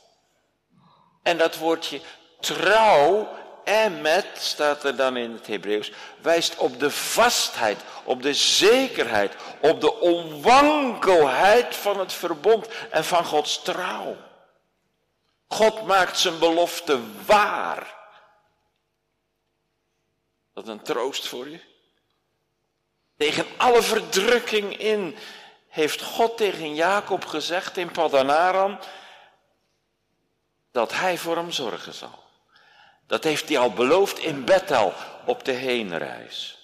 En 1.23 1.37
dat 1.37 1.57
woordje 1.57 2.01
trouw, 2.39 3.29
emet, 3.65 4.25
staat 4.33 4.83
er 4.83 4.95
dan 4.95 5.17
in 5.17 5.31
het 5.31 5.47
Hebreeuws, 5.47 5.91
wijst 6.21 6.55
op 6.55 6.79
de 6.79 6.91
vastheid, 6.91 7.81
op 8.03 8.21
de 8.21 8.33
zekerheid, 8.33 9.35
op 9.61 9.81
de 9.81 9.99
onwankelheid 9.99 11.75
van 11.75 11.99
het 11.99 12.13
verbond 12.13 12.67
en 12.89 13.05
van 13.05 13.25
Gods 13.25 13.61
trouw. 13.63 14.17
God 15.47 15.85
maakt 15.85 16.19
zijn 16.19 16.39
belofte 16.39 16.99
waar. 17.25 17.95
Dat 20.53 20.67
een 20.67 20.81
troost 20.81 21.27
voor 21.27 21.49
je? 21.49 21.59
Tegen 23.17 23.45
alle 23.57 23.81
verdrukking 23.81 24.77
in 24.77 25.17
heeft 25.67 26.01
God 26.01 26.37
tegen 26.37 26.75
Jacob 26.75 27.25
gezegd 27.25 27.77
in 27.77 27.91
Padanaram 27.91 28.79
dat 30.71 30.93
hij 30.93 31.17
voor 31.17 31.35
hem 31.35 31.51
zorgen 31.51 31.93
zal. 31.93 32.24
Dat 33.07 33.23
heeft 33.23 33.49
hij 33.49 33.57
al 33.57 33.71
beloofd 33.71 34.19
in 34.19 34.45
Bethel 34.45 34.93
op 35.25 35.45
de 35.45 35.51
heenreis. 35.51 36.55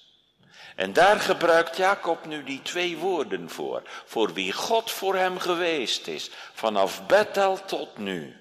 En 0.76 0.94
daar 0.94 1.20
gebruikt 1.20 1.78
Jacob 1.78 2.26
nu 2.26 2.44
die 2.44 2.62
twee 2.62 2.98
woorden 2.98 3.50
voor. 3.50 3.82
Voor 4.06 4.34
wie 4.34 4.54
God 4.54 4.92
voor 4.92 5.16
hem 5.16 5.40
geweest 5.40 6.08
is. 6.08 6.32
Vanaf 6.54 7.06
Bethel 7.06 7.66
tot 7.66 7.98
nu. 7.98 8.36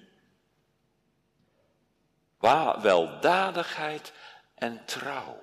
Weldadigheid 2.80 4.12
en 4.55 4.84
trouw. 4.84 5.42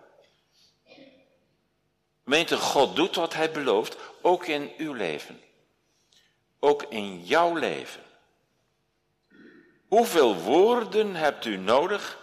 Gemeente, 2.24 2.58
God 2.58 2.96
doet 2.96 3.16
wat 3.16 3.34
hij 3.34 3.52
belooft, 3.52 3.98
ook 4.22 4.46
in 4.46 4.72
uw 4.78 4.94
leven. 4.94 5.42
Ook 6.60 6.84
in 6.84 7.24
jouw 7.24 7.56
leven. 7.56 8.04
Hoeveel 9.88 10.36
woorden 10.36 11.16
hebt 11.16 11.46
u 11.46 11.58
nodig 11.58 12.18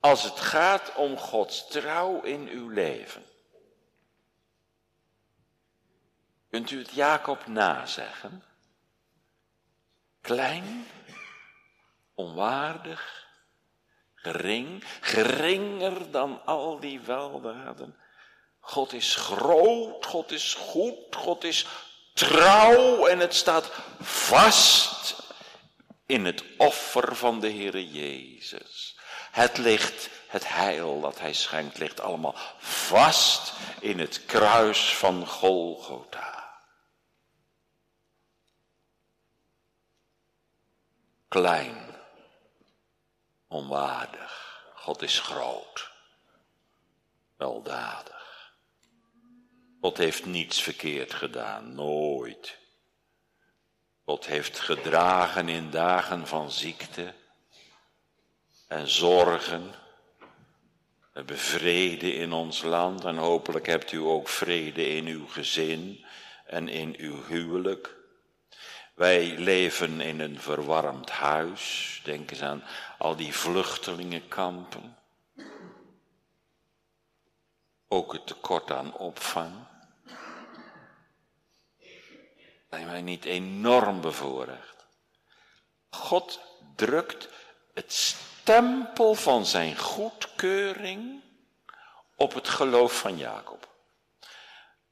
als 0.00 0.22
het 0.22 0.40
gaat 0.40 0.94
om 0.94 1.16
Gods 1.16 1.68
trouw 1.68 2.22
in 2.22 2.48
uw 2.48 2.68
leven? 2.68 3.24
Kunt 6.50 6.70
u 6.70 6.78
het 6.78 6.90
Jacob 6.90 7.46
nazeggen? 7.46 8.44
Klein, 10.20 10.86
onwaardig, 12.14 13.26
gering, 14.14 14.84
geringer 15.00 16.10
dan 16.10 16.44
al 16.44 16.80
die 16.80 17.00
weldaden. 17.00 17.96
God 18.60 18.92
is 18.92 19.14
groot, 19.14 20.06
God 20.06 20.30
is 20.30 20.54
goed, 20.54 21.16
God 21.16 21.44
is 21.44 21.66
trouw 22.14 23.06
en 23.06 23.18
het 23.18 23.34
staat 23.34 23.70
vast 24.00 25.22
in 26.06 26.24
het 26.24 26.44
offer 26.56 27.16
van 27.16 27.40
de 27.40 27.50
Heere 27.50 27.90
Jezus. 27.90 28.98
Het 29.30 29.58
ligt, 29.58 30.10
het 30.26 30.48
heil 30.48 31.00
dat 31.00 31.18
hij 31.20 31.32
schenkt, 31.32 31.78
ligt 31.78 32.00
allemaal 32.00 32.34
vast 32.58 33.52
in 33.80 33.98
het 33.98 34.24
kruis 34.24 34.96
van 34.96 35.26
Golgotha. 35.26 36.60
Klein, 41.28 41.96
onwaardig, 43.48 44.62
God 44.74 45.02
is 45.02 45.18
groot, 45.18 45.90
weldadig. 47.36 48.54
God 49.80 49.96
heeft 49.96 50.24
niets 50.24 50.62
verkeerd 50.62 51.14
gedaan, 51.14 51.74
nooit. 51.74 52.58
God 54.04 54.26
heeft 54.26 54.60
gedragen 54.60 55.48
in 55.48 55.70
dagen 55.70 56.26
van 56.26 56.50
ziekte 56.50 57.14
en 58.70 58.88
zorgen. 58.88 59.70
We 61.00 61.06
hebben 61.12 61.38
vrede 61.38 62.14
in 62.14 62.32
ons 62.32 62.62
land 62.62 63.04
en 63.04 63.16
hopelijk 63.16 63.66
hebt 63.66 63.92
u 63.92 63.98
ook 63.98 64.28
vrede 64.28 64.88
in 64.88 65.06
uw 65.06 65.26
gezin 65.26 66.04
en 66.46 66.68
in 66.68 66.94
uw 66.98 67.24
huwelijk. 67.24 67.96
Wij 68.94 69.38
leven 69.38 70.00
in 70.00 70.20
een 70.20 70.40
verwarmd 70.40 71.10
huis. 71.10 72.00
Denk 72.04 72.30
eens 72.30 72.42
aan 72.42 72.64
al 72.98 73.16
die 73.16 73.34
vluchtelingenkampen. 73.34 74.98
Ook 77.88 78.12
het 78.12 78.26
tekort 78.26 78.70
aan 78.70 78.96
opvang. 78.96 79.54
Zijn 82.70 82.86
wij 82.86 83.02
niet 83.02 83.24
enorm 83.24 84.00
bevoorrecht? 84.00 84.86
God 85.90 86.40
drukt 86.76 87.28
het 87.74 87.92
stempel 88.50 89.14
van 89.14 89.46
zijn 89.46 89.78
goedkeuring 89.78 91.22
op 92.16 92.34
het 92.34 92.48
geloof 92.48 92.98
van 92.98 93.18
Jacob. 93.18 93.68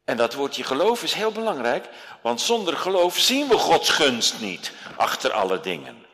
En 0.04 0.16
dat 0.16 0.34
woordje 0.34 0.64
geloof 0.64 1.02
is 1.02 1.12
heel 1.12 1.32
belangrijk, 1.32 1.88
want 2.22 2.40
zonder 2.40 2.76
geloof 2.76 3.18
zien 3.18 3.48
we 3.48 3.58
Gods 3.58 3.90
gunst 3.90 4.40
niet 4.40 4.72
achter 4.96 5.32
alle 5.32 5.60
dingen, 5.60 6.06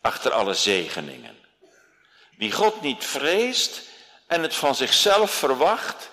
achter 0.00 0.32
alle 0.32 0.54
zegeningen. 0.54 1.38
Wie 2.36 2.52
God 2.52 2.80
niet 2.80 3.04
vreest 3.04 3.82
en 4.26 4.42
het 4.42 4.54
van 4.54 4.74
zichzelf 4.74 5.30
verwacht, 5.30 6.10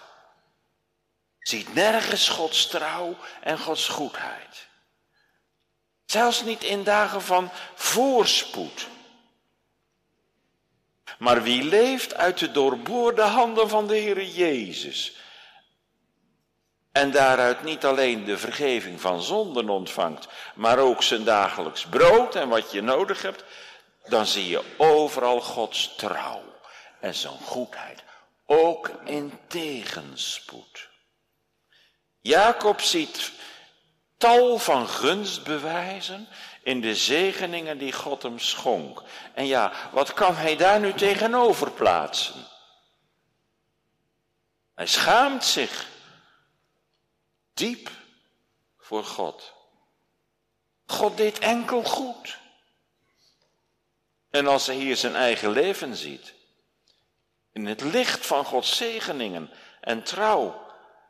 ziet 1.40 1.74
nergens 1.74 2.30
Gods 2.30 2.68
trouw 2.68 3.18
en 3.42 3.60
Gods 3.60 3.88
goedheid. 3.88 4.68
Zelfs 6.06 6.44
niet 6.44 6.64
in 6.64 6.84
dagen 6.84 7.22
van 7.22 7.52
voorspoed. 7.76 8.94
Maar 11.20 11.44
wie 11.44 11.64
leeft 11.64 12.16
uit 12.16 12.38
de 12.38 12.52
doorboorde 12.52 13.22
handen 13.22 13.70
van 13.70 13.88
de 13.88 13.96
Heer 13.96 14.24
Jezus 14.24 15.16
en 16.96 17.12
daaruit 17.12 17.64
niet 17.64 17.86
alleen 17.86 18.26
de 18.26 18.38
vergeving 18.38 19.02
van 19.02 19.22
zonden 19.22 19.70
ontvangt, 19.70 20.28
maar 20.54 20.80
ook 20.80 21.04
zijn 21.04 21.24
dagelijks 21.24 21.86
brood 21.86 22.36
en 22.36 22.50
wat 22.50 22.72
je 22.72 22.82
nodig 22.82 23.22
hebt, 23.22 23.44
dan 24.06 24.26
zie 24.26 24.50
je 24.50 24.62
overal 24.78 25.42
Gods 25.42 25.96
trouw 25.96 26.44
en 27.00 27.14
zijn 27.14 27.34
goedheid, 27.34 28.04
ook 28.46 28.92
in 29.06 29.40
tegenspoed. 29.48 30.90
Jacob 32.22 32.82
ziet 32.82 33.32
tal 34.18 34.58
van 34.58 34.88
gunstbewijzen 34.88 36.28
in 36.66 36.82
de 36.82 36.96
zegeningen 36.96 37.78
die 37.78 37.92
God 37.92 38.24
hem 38.24 38.40
schonk. 38.40 39.04
En 39.34 39.46
ja, 39.46 39.74
wat 39.92 40.14
kan 40.14 40.36
hij 40.36 40.56
daar 40.56 40.80
nu 40.80 40.94
tegenover 40.94 41.72
plaatsen? 41.72 42.48
Hij 44.76 44.88
schaamt 44.88 45.44
zich 45.46 45.88
diep 47.54 47.90
voor 48.78 49.04
God. 49.04 49.54
God 50.86 51.18
deed 51.18 51.40
enkel 51.40 51.84
goed. 51.84 52.38
En 54.30 54.48
als 54.48 54.66
hij 54.66 54.76
hier 54.76 54.98
zijn 54.98 55.16
eigen 55.16 55.50
leven 55.50 55.96
ziet, 55.96 56.34
in 57.52 57.66
het 57.66 57.82
licht 57.82 58.26
van 58.26 58.46
Gods 58.46 58.78
zegeningen 58.78 59.52
en 59.82 60.04
trouw, 60.04 60.65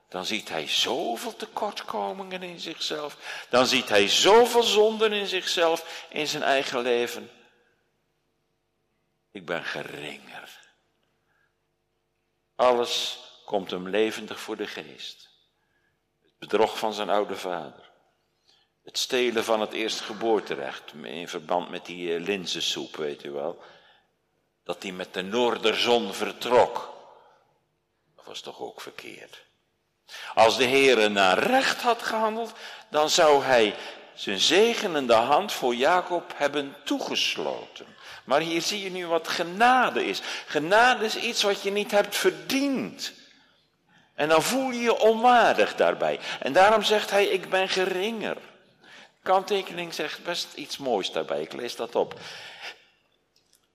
dan 0.10 0.26
ziet 0.26 0.50
hij 0.50 0.68
zoveel 0.68 1.36
tekortkomingen 1.36 2.44
in 2.44 2.60
zichzelf. 2.60 3.46
Dan 3.50 3.68
ziet 3.68 3.90
hij 3.90 4.08
zoveel 4.08 4.64
zonden 4.64 5.14
in 5.14 5.28
zichzelf, 5.28 6.06
in 6.10 6.28
zijn 6.28 6.44
eigen 6.44 6.82
leven. 6.82 7.32
Ik 9.32 9.46
ben 9.46 9.64
geringer. 9.64 10.60
Alles 12.56 13.20
komt 13.46 13.72
hem 13.72 13.90
levendig 13.90 14.40
voor 14.40 14.56
de 14.56 14.68
geest. 14.68 15.30
Het 16.22 16.38
bedrog 16.38 16.78
van 16.78 16.94
zijn 16.94 17.10
oude 17.10 17.36
vader. 17.36 17.92
Het 18.84 18.98
stelen 18.98 19.44
van 19.44 19.62
het 19.62 19.74
eerstgeboorterecht 19.74 20.94
in 20.94 21.28
verband 21.28 21.70
met 21.70 21.86
die 21.86 22.16
eh, 22.16 22.22
linzensoep, 22.22 22.96
weet 22.96 23.24
u 23.24 23.32
wel. 23.32 23.64
Dat 24.64 24.84
hij 24.84 24.92
met 24.92 25.14
de 25.14 25.22
noorderzon 25.22 26.14
vertrok. 26.14 26.94
Dat 28.16 28.26
was 28.26 28.42
toch 28.42 28.60
ook 28.60 28.82
verkeerd. 28.82 29.46
Als 30.34 30.58
de 30.58 30.68
Heere 30.68 31.10
naar 31.10 31.40
recht 31.40 31.82
had 31.82 32.04
gehandeld, 32.04 32.52
dan 32.90 33.10
zou 33.10 33.44
hij 33.44 33.76
zijn 34.14 34.40
zegenende 34.40 35.14
hand 35.14 35.52
voor 35.52 35.76
Jacob 35.76 36.34
hebben 36.36 36.76
toegesloten. 36.84 37.86
Maar 38.24 38.40
hier 38.40 38.62
zie 38.62 38.84
je 38.84 38.92
nu 38.92 39.08
wat 39.08 39.28
genade 39.28 40.06
is. 40.06 40.22
Genade 40.46 41.06
is 41.06 41.16
iets 41.16 41.44
wat 41.44 41.62
je 41.62 41.72
niet 41.72 41.92
hebt 41.92 42.16
verdiend. 42.16 43.14
En 44.16 44.30
dan 44.30 44.44
voel 44.44 44.72
je 44.72 44.82
je 44.82 45.00
onwaardig 45.00 45.76
daarbij. 45.76 46.20
En 46.40 46.54
daarom 46.54 46.84
zegt 46.84 47.10
hij, 47.10 47.26
ik 47.26 47.50
ben 47.50 47.70
geringer. 47.70 48.38
Kanttekening 49.24 49.94
zegt 49.94 50.24
best 50.24 50.48
iets 50.56 50.78
moois 50.78 51.12
daarbij, 51.12 51.42
ik 51.42 51.54
lees 51.54 51.76
dat 51.76 51.96
op. 51.96 52.20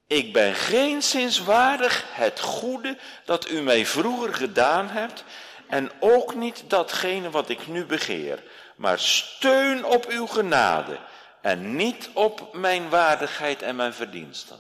Ik 0.07 0.33
ben 0.33 0.55
geen 0.55 1.03
waardig 1.45 2.05
het 2.13 2.41
goede 2.41 2.99
dat 3.25 3.51
u 3.51 3.61
mij 3.61 3.87
vroeger 3.87 4.35
gedaan 4.35 4.89
hebt 4.89 5.25
en 5.71 5.91
ook 6.01 6.35
niet 6.35 6.71
datgene 6.71 7.31
wat 7.31 7.49
ik 7.49 7.67
nu 7.67 7.87
begeer, 7.87 8.43
maar 8.77 8.99
steun 8.99 9.85
op 9.85 10.07
uw 10.07 10.27
genade 10.27 10.99
en 11.41 11.77
niet 11.77 12.11
op 12.15 12.55
mijn 12.55 12.89
waardigheid 12.89 13.63
en 13.63 13.77
mijn 13.77 13.93
verdiensten. 13.93 14.59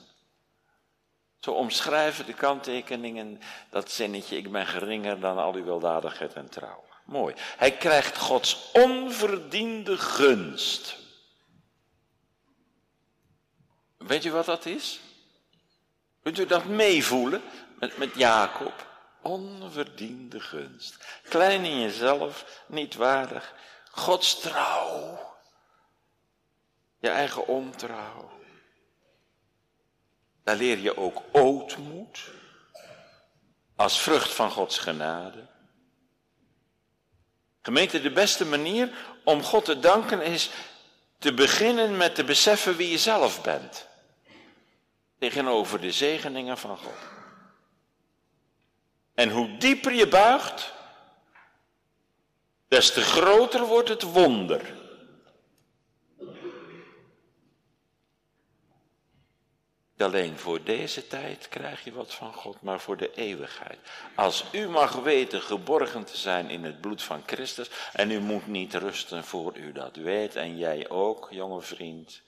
Zo 1.41 1.53
omschrijven 1.53 2.27
de 2.27 2.35
kanttekeningen 2.35 3.41
dat 3.71 3.91
zinnetje, 3.91 4.37
ik 4.37 4.53
ben 4.53 4.67
geringer 4.67 5.21
dan 5.21 5.39
al 5.39 5.55
uw 5.55 5.65
weldadigheid 5.65 6.33
en 6.33 6.49
trouw. 6.49 6.85
Mooi. 7.05 7.35
Hij 7.57 7.73
krijgt 7.73 8.17
Gods 8.17 8.71
onverdiende 8.73 9.99
gunst. 9.99 10.97
Weet 13.99 14.25
u 14.25 14.31
wat 14.31 14.45
dat 14.45 14.67
is? 14.67 15.01
Kunt 16.23 16.39
u 16.39 16.47
dat 16.47 16.65
meevoelen 16.65 17.43
met, 17.79 17.97
met 17.97 18.15
Jacob? 18.15 18.90
Onverdiende 19.23 20.41
gunst. 20.41 20.97
Klein 21.29 21.65
in 21.65 21.81
jezelf, 21.81 22.63
niet 22.67 22.95
waardig. 22.95 23.55
Gods 23.91 24.41
trouw. 24.41 25.19
Je 26.99 27.09
eigen 27.09 27.47
ontrouw. 27.47 28.31
Daar 30.45 30.57
leer 30.57 30.79
je 30.79 30.97
ook 30.97 31.23
ootmoed. 31.33 32.31
Als 33.77 34.01
vrucht 34.01 34.33
van 34.33 34.51
Gods 34.51 34.79
genade. 34.79 35.47
Gemeente, 37.63 38.01
de 38.01 38.13
beste 38.13 38.47
manier 38.47 38.91
om 39.25 39.43
God 39.43 39.65
te 39.65 39.79
danken 39.79 40.23
is 40.23 40.51
te 41.19 41.35
beginnen 41.35 41.97
met 41.97 42.15
te 42.15 42.25
beseffen 42.25 42.77
wie 42.77 42.91
je 42.91 42.99
zelf 42.99 43.43
bent. 43.43 43.89
Tegenover 45.19 45.81
de 45.81 45.93
zegeningen 45.93 46.59
van 46.59 46.79
God. 46.79 47.20
En 49.21 49.31
hoe 49.31 49.57
dieper 49.57 49.93
je 49.93 50.09
buigt, 50.09 50.73
des 52.69 52.93
te 52.93 53.01
groter 53.01 53.67
wordt 53.67 53.89
het 53.89 54.03
wonder. 54.03 54.75
Alleen 59.99 60.39
voor 60.39 60.63
deze 60.63 61.07
tijd 61.07 61.49
krijg 61.49 61.85
je 61.85 61.93
wat 61.93 62.15
van 62.15 62.35
God, 62.35 62.63
maar 62.63 62.81
voor 62.81 62.97
de 62.97 63.15
eeuwigheid. 63.15 63.79
Als 64.15 64.45
u 64.53 64.69
mag 64.69 64.93
weten 64.93 65.41
geborgen 65.43 66.05
te 66.05 66.17
zijn 66.17 66.51
in 66.51 66.65
het 66.65 66.81
bloed 66.81 67.03
van 67.03 67.23
Christus, 67.27 67.71
en 67.93 68.11
u 68.11 68.21
moet 68.21 68.47
niet 68.47 68.75
rusten 68.75 69.25
voor 69.25 69.57
u 69.57 69.73
dat 69.73 69.97
weet, 69.97 70.37
en 70.37 70.59
jij 70.59 70.89
ook, 70.89 71.29
jonge 71.31 71.61
vriend. 71.61 72.23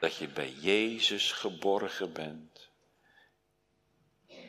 Dat 0.00 0.16
je 0.16 0.28
bij 0.28 0.50
Jezus 0.50 1.32
geborgen 1.32 2.12
bent. 2.12 2.68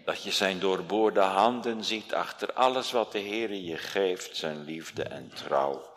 Dat 0.06 0.24
je 0.24 0.32
zijn 0.32 0.60
doorboorde 0.60 1.20
handen 1.22 1.84
ziet 1.84 2.14
achter 2.14 2.54
alles 2.54 2.92
wat 2.92 3.12
de 3.12 3.20
Heer 3.20 3.54
je 3.54 3.78
geeft, 3.78 4.36
zijn 4.36 4.64
liefde 4.64 5.04
en 5.04 5.30
trouw 5.30 5.94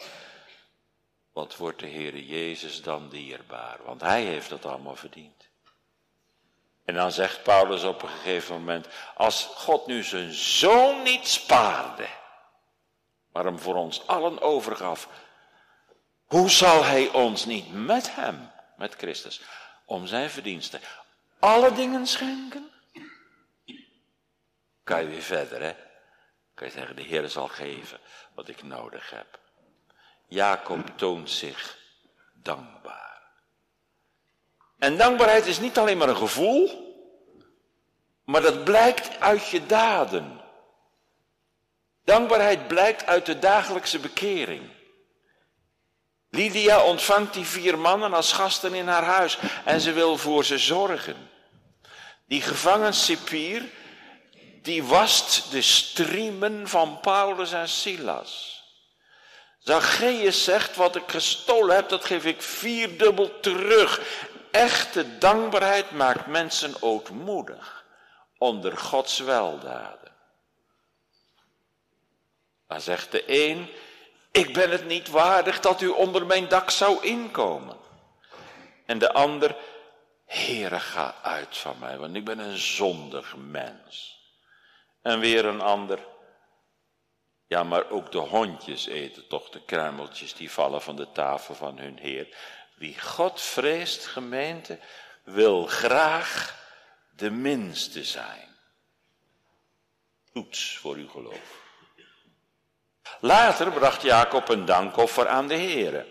wat 1.33 1.57
wordt 1.57 1.81
de 1.81 1.89
Heere 1.89 2.27
Jezus 2.27 2.83
dan 2.83 3.09
dierbaar? 3.09 3.79
Want 3.85 4.01
hij 4.01 4.23
heeft 4.23 4.49
dat 4.49 4.65
allemaal 4.65 4.97
verdiend. 4.97 5.49
En 6.85 6.95
dan 6.95 7.13
zegt 7.13 7.43
Paulus 7.43 7.83
op 7.83 8.03
een 8.03 8.09
gegeven 8.09 8.55
moment, 8.55 8.89
als 9.15 9.45
God 9.45 9.87
nu 9.87 10.03
zijn 10.03 10.33
zoon 10.33 11.03
niet 11.03 11.29
spaarde, 11.29 12.07
maar 13.33 13.45
hem 13.45 13.59
voor 13.59 13.75
ons 13.75 14.07
allen 14.07 14.41
overgaf, 14.41 15.09
hoe 16.25 16.51
zal 16.51 16.85
hij 16.85 17.09
ons 17.09 17.45
niet 17.45 17.73
met 17.73 18.15
hem, 18.15 18.51
met 18.81 18.95
Christus, 18.95 19.41
om 19.85 20.07
zijn 20.07 20.31
verdiensten, 20.31 20.81
alle 21.39 21.73
dingen 21.73 22.07
schenken? 22.07 22.71
Kan 24.85 25.03
je 25.03 25.09
weer 25.09 25.23
verder, 25.23 25.63
hè? 25.63 25.75
Kan 26.55 26.67
je 26.67 26.73
zeggen, 26.73 26.97
de 26.97 27.03
Heer 27.03 27.29
zal 27.29 27.49
geven 27.49 27.99
wat 28.35 28.49
ik 28.49 28.63
nodig 28.63 29.11
heb. 29.11 29.39
Jacob 30.29 30.99
toont 30.99 31.31
zich 31.31 31.79
dankbaar. 32.35 33.23
En 34.79 34.97
dankbaarheid 34.97 35.47
is 35.47 35.59
niet 35.59 35.79
alleen 35.79 35.99
maar 35.99 36.09
een 36.09 36.17
gevoel, 36.17 36.89
maar 38.25 38.43
dat 38.43 38.65
blijkt 38.65 39.21
uit 39.21 39.49
je 39.49 39.67
daden. 39.67 40.41
Dankbaarheid 42.05 42.69
blijkt 42.69 43.07
uit 43.07 43.27
de 43.27 43.39
dagelijkse 43.39 43.99
bekering. 43.99 44.80
Lydia 46.31 46.85
ontvangt 46.85 47.35
die 47.35 47.45
vier 47.45 47.79
mannen 47.79 48.15
als 48.15 48.33
gasten 48.33 48.75
in 48.75 48.89
haar 48.89 49.05
huis 49.05 49.39
en 49.65 49.81
ze 49.81 49.93
wil 49.93 50.17
voor 50.17 50.45
ze 50.45 50.59
zorgen. 50.59 51.31
Die 52.27 52.43
gevangen 52.43 52.95
cipier, 52.95 53.65
die 54.63 54.85
wast 54.85 55.51
de 55.51 55.63
striemen 55.63 56.69
van 56.69 57.01
Paulus 57.01 57.53
en 57.53 57.69
Silas. 57.69 58.63
Zacchaeus 59.59 60.45
zegt, 60.45 60.77
wat 60.77 60.97
ik 60.97 61.11
gestolen 61.11 61.75
heb, 61.75 61.89
dat 61.89 62.05
geef 62.05 62.25
ik 62.25 62.43
vierdubbel 62.43 63.41
terug. 63.41 64.01
Echte 64.51 65.19
dankbaarheid 65.19 65.91
maakt 65.91 66.27
mensen 66.27 66.83
ootmoedig 66.83 67.85
onder 68.39 68.77
Gods 68.77 69.19
weldaden. 69.19 70.13
Dan 72.67 72.81
zegt 72.81 73.13
de 73.13 73.23
een, 73.27 73.71
ik 74.31 74.53
ben 74.53 74.71
het 74.71 74.87
niet 74.87 75.09
waardig 75.09 75.61
dat 75.61 75.81
u 75.81 75.89
onder 75.89 76.27
mijn 76.27 76.49
dak 76.49 76.71
zou 76.71 77.05
inkomen. 77.07 77.77
En 78.87 78.99
de 78.99 79.13
ander, 79.13 79.57
Heere, 80.27 80.81
ga 80.81 81.15
uit 81.23 81.57
van 81.57 81.79
mij, 81.79 81.99
want 81.99 82.17
ik 82.17 82.25
ben 82.25 82.39
een 82.39 82.59
zondig 82.59 83.37
mens. 83.37 84.19
En 85.03 85.21
weer 85.21 85.45
een 85.45 85.61
ander, 85.61 85.99
ja, 87.47 87.63
maar 87.63 87.91
ook 87.91 88.13
de 88.13 88.19
hondjes 88.19 88.87
eten 88.87 89.27
toch 89.29 89.49
de 89.49 89.65
kruimeltjes 89.65 90.35
die 90.35 90.51
vallen 90.51 90.83
van 90.83 90.97
de 90.97 91.13
tafel 91.13 91.55
van 91.55 91.79
hun 91.79 91.99
Heer. 91.99 92.37
Wie 92.75 93.01
God 93.01 93.41
vreest, 93.41 94.07
gemeente, 94.07 94.79
wil 95.25 95.67
graag 95.67 96.59
de 97.17 97.31
minste 97.31 98.05
zijn. 98.05 98.49
Toets 100.33 100.77
voor 100.77 100.95
uw 100.97 101.09
geloof. 101.09 101.60
Later 103.21 103.71
bracht 103.71 104.03
Jacob 104.03 104.49
een 104.49 104.65
dankoffer 104.65 105.29
aan 105.29 105.49
de 105.49 105.55
Heer, 105.55 106.07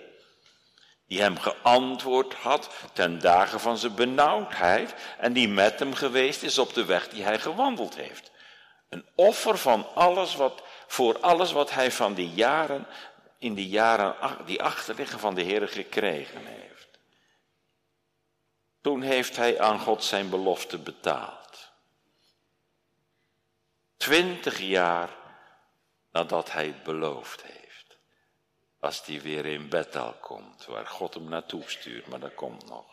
die 1.07 1.21
hem 1.21 1.37
geantwoord 1.37 2.33
had 2.33 2.69
ten 2.93 3.19
dagen 3.19 3.59
van 3.59 3.77
zijn 3.77 3.95
benauwdheid 3.95 4.93
en 5.17 5.33
die 5.33 5.47
met 5.47 5.79
hem 5.79 5.93
geweest 5.93 6.43
is 6.43 6.57
op 6.57 6.73
de 6.73 6.85
weg 6.85 7.09
die 7.09 7.23
hij 7.23 7.39
gewandeld 7.39 7.95
heeft. 7.95 8.31
Een 8.89 9.05
offer 9.15 9.57
van 9.57 9.87
alles 9.95 10.35
wat 10.35 10.61
voor 10.87 11.19
alles 11.19 11.51
wat 11.51 11.71
hij 11.71 11.91
van 11.91 12.13
die 12.13 12.29
jaren, 12.29 12.87
in 13.37 13.53
die 13.53 13.69
jaren 13.69 14.15
die 14.45 14.63
achterliggen 14.63 15.19
van 15.19 15.35
de 15.35 15.41
Heer 15.41 15.67
gekregen 15.67 16.45
heeft. 16.45 16.99
Toen 18.81 19.01
heeft 19.01 19.35
hij 19.35 19.59
aan 19.59 19.79
God 19.79 20.03
zijn 20.03 20.29
belofte 20.29 20.77
betaald. 20.77 21.71
Twintig 23.97 24.59
jaar 24.59 25.09
nadat 26.12 26.51
hij 26.51 26.66
het 26.66 26.84
beloofd 26.84 27.43
heeft. 27.43 27.97
Als 28.80 29.05
hij 29.05 29.22
weer 29.22 29.45
in 29.45 29.70
Bethel 29.70 30.16
komt, 30.22 30.66
waar 30.66 30.86
God 30.88 31.14
hem 31.14 31.30
naartoe 31.30 31.64
stuurt, 31.66 32.07
maar 32.07 32.20
dat 32.20 32.34
komt 32.34 32.70
nog. 32.70 32.86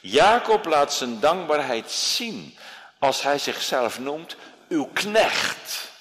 Jacob 0.00 0.64
laat 0.64 0.92
zijn 0.92 1.20
dankbaarheid 1.20 1.90
zien 1.90 2.58
als 2.98 3.22
hij 3.22 3.38
zichzelf 3.38 3.98
noemt 3.98 4.36
uw 4.68 4.86
knecht 4.92 5.92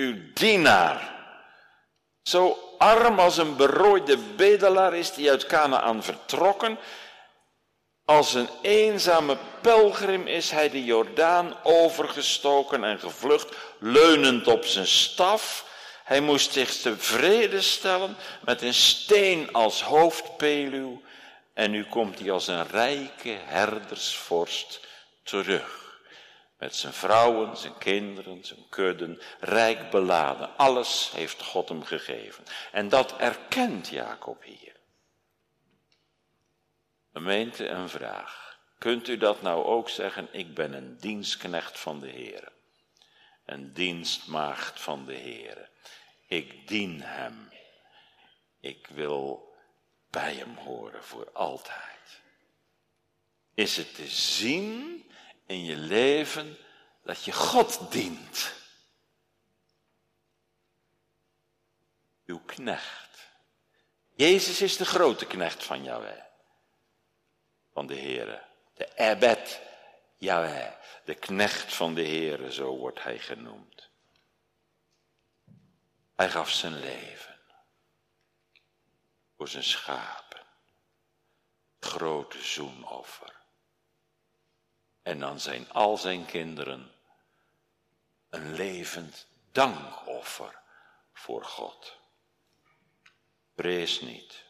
uw 0.00 0.32
dienaar. 0.34 1.18
Zo 2.22 2.58
arm 2.78 3.18
als 3.18 3.36
een 3.36 3.56
berooide 3.56 4.16
bedelaar 4.16 4.94
is 4.94 5.12
die 5.12 5.30
uit 5.30 5.46
Canaan 5.46 6.02
vertrokken. 6.02 6.78
Als 8.10 8.34
een 8.34 8.48
eenzame 8.62 9.36
pelgrim 9.60 10.26
is 10.26 10.50
hij 10.50 10.70
de 10.70 10.84
Jordaan 10.84 11.56
overgestoken 11.62 12.84
en 12.84 12.98
gevlucht, 12.98 13.56
leunend 13.78 14.46
op 14.46 14.64
zijn 14.64 14.86
staf. 14.86 15.64
Hij 16.04 16.20
moest 16.20 16.52
zich 16.52 16.76
tevreden 16.76 17.62
stellen 17.62 18.16
met 18.44 18.62
een 18.62 18.74
steen 18.74 19.52
als 19.52 19.82
hoofdpeluw. 19.82 21.02
En 21.54 21.70
nu 21.70 21.84
komt 21.84 22.18
hij 22.18 22.30
als 22.30 22.46
een 22.46 22.66
rijke 22.66 23.38
herdersvorst 23.44 24.80
terug. 25.22 25.98
Met 26.58 26.76
zijn 26.76 26.92
vrouwen, 26.92 27.56
zijn 27.56 27.78
kinderen, 27.78 28.44
zijn 28.44 28.66
kudden, 28.68 29.20
rijk 29.40 29.90
beladen. 29.90 30.56
Alles 30.56 31.10
heeft 31.14 31.42
God 31.42 31.68
hem 31.68 31.84
gegeven. 31.84 32.44
En 32.72 32.88
dat 32.88 33.16
erkent 33.16 33.88
Jacob 33.88 34.42
hier. 34.42 34.69
Gemeente 37.12 37.68
een 37.68 37.88
vraag. 37.88 38.58
Kunt 38.78 39.08
u 39.08 39.16
dat 39.16 39.42
nou 39.42 39.64
ook 39.64 39.88
zeggen? 39.88 40.28
Ik 40.32 40.54
ben 40.54 40.72
een 40.72 40.96
dienstknecht 40.96 41.78
van 41.78 42.00
de 42.00 42.08
Heer. 42.08 42.52
Een 43.44 43.72
dienstmaagd 43.72 44.80
van 44.80 45.04
de 45.04 45.14
Heer. 45.14 45.70
Ik 46.26 46.68
dien 46.68 47.02
hem. 47.02 47.52
Ik 48.60 48.86
wil 48.86 49.54
bij 50.10 50.34
hem 50.34 50.56
horen 50.56 51.04
voor 51.04 51.30
altijd. 51.32 52.20
Is 53.54 53.76
het 53.76 53.94
te 53.94 54.08
zien 54.08 55.04
in 55.46 55.64
je 55.64 55.76
leven 55.76 56.56
dat 57.04 57.24
je 57.24 57.32
God 57.32 57.92
dient. 57.92 58.54
Uw 62.26 62.40
knecht. 62.46 63.28
Jezus 64.14 64.62
is 64.62 64.76
de 64.76 64.86
grote 64.86 65.26
knecht 65.26 65.64
van 65.64 65.82
Yahweh. 65.82 66.29
Van 67.80 67.88
de 67.88 68.00
Heere. 68.00 68.42
De 68.74 68.94
Ebed 68.94 69.60
Yahweh. 70.16 70.72
De 71.04 71.14
knecht 71.14 71.74
van 71.74 71.94
de 71.94 72.02
Heere, 72.02 72.52
zo 72.52 72.76
wordt 72.76 73.02
hij 73.02 73.18
genoemd. 73.18 73.90
Hij 76.16 76.30
gaf 76.30 76.50
zijn 76.50 76.80
leven. 76.80 77.40
Voor 79.36 79.48
zijn 79.48 79.64
schapen. 79.64 80.46
Grote 81.78 82.42
zoenoffer. 82.42 83.36
En 85.02 85.18
dan 85.18 85.40
zijn 85.40 85.70
al 85.70 85.96
zijn 85.96 86.26
kinderen 86.26 86.92
een 88.30 88.54
levend 88.54 89.26
dankoffer 89.52 90.58
voor 91.12 91.44
God. 91.44 91.96
Vrees 93.56 94.00
niet. 94.00 94.48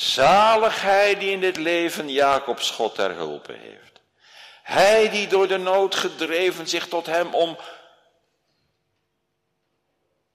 Zalig 0.00 0.82
die 1.18 1.30
in 1.30 1.40
dit 1.40 1.56
leven 1.56 2.08
Jacobs 2.08 2.70
God 2.70 2.94
ter 2.94 3.14
hulpe 3.14 3.52
heeft. 3.52 4.00
Hij 4.62 5.10
die 5.10 5.26
door 5.26 5.48
de 5.48 5.56
nood 5.56 5.94
gedreven 5.94 6.68
zich 6.68 6.88
tot 6.88 7.06
hem 7.06 7.34
om 7.34 7.58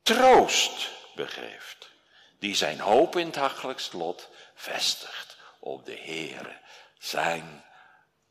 troost 0.01 0.89
begeeft. 1.16 1.89
Die 2.39 2.55
zijn 2.55 2.80
hoop 2.80 3.16
in 3.16 3.26
het 3.26 3.34
dagelijks 3.34 3.91
lot 3.91 4.30
vestigt 4.55 5.38
op 5.59 5.86
de 5.86 5.97
Heere, 5.97 6.57
zijn 6.97 7.64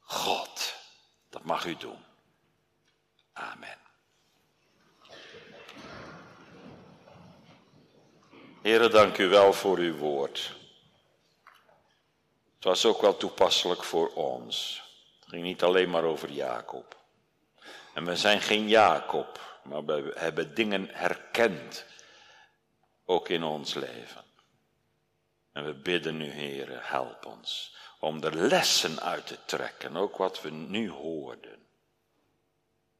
God. 0.01 0.75
Dat 1.31 1.45
mag 1.45 1.65
u 1.65 1.77
doen. 1.77 2.05
Amen. 3.33 3.79
Heren, 8.63 8.91
dank 8.91 9.19
u 9.19 9.29
wel 9.29 9.53
voor 9.53 9.79
uw 9.79 9.97
woord. 9.97 10.61
Het 12.63 12.71
was 12.71 12.85
ook 12.85 13.01
wel 13.01 13.17
toepasselijk 13.17 13.85
voor 13.85 14.13
ons. 14.13 14.83
Het 15.21 15.29
ging 15.29 15.43
niet 15.43 15.63
alleen 15.63 15.91
maar 15.91 16.05
over 16.05 16.31
Jacob. 16.31 16.97
En 17.95 18.05
we 18.05 18.17
zijn 18.17 18.41
geen 18.41 18.69
Jacob, 18.69 19.61
maar 19.63 19.85
we 19.85 20.13
hebben 20.15 20.55
dingen 20.55 20.89
herkend, 20.93 21.85
ook 23.05 23.29
in 23.29 23.43
ons 23.43 23.75
leven. 23.75 24.25
En 25.53 25.65
we 25.65 25.75
bidden 25.75 26.17
nu, 26.17 26.31
Heren, 26.31 26.81
help 26.83 27.27
ons 27.27 27.77
om 27.99 28.23
er 28.23 28.37
lessen 28.37 29.01
uit 29.01 29.27
te 29.27 29.39
trekken, 29.45 29.97
ook 29.97 30.17
wat 30.17 30.43
we 30.43 30.51
nu 30.51 30.91
hoorden. 30.91 31.67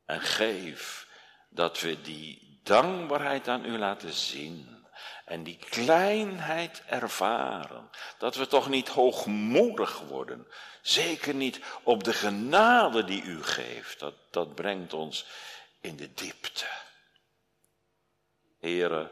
En 0.05 0.21
geef 0.21 1.09
dat 1.49 1.81
we 1.81 2.01
die 2.01 2.61
dankbaarheid 2.63 3.49
aan 3.49 3.65
u 3.65 3.79
laten 3.79 4.13
zien 4.13 4.82
en 5.33 5.43
die 5.43 5.57
kleinheid 5.57 6.83
ervaren. 6.87 7.91
Dat 8.19 8.35
we 8.35 8.47
toch 8.47 8.69
niet 8.69 8.89
hoogmoedig 8.89 10.01
worden. 10.01 10.47
Zeker 10.83 11.35
niet 11.35 11.61
op 11.83 12.05
de 12.05 12.13
genade 12.13 13.05
die 13.05 13.23
u 13.23 13.43
geeft. 13.43 13.99
Dat, 13.99 14.15
dat 14.31 14.55
brengt 14.55 14.93
ons 14.93 15.27
in 15.81 15.97
de 15.97 16.15
diepte. 16.15 16.67
Heren, 18.59 19.11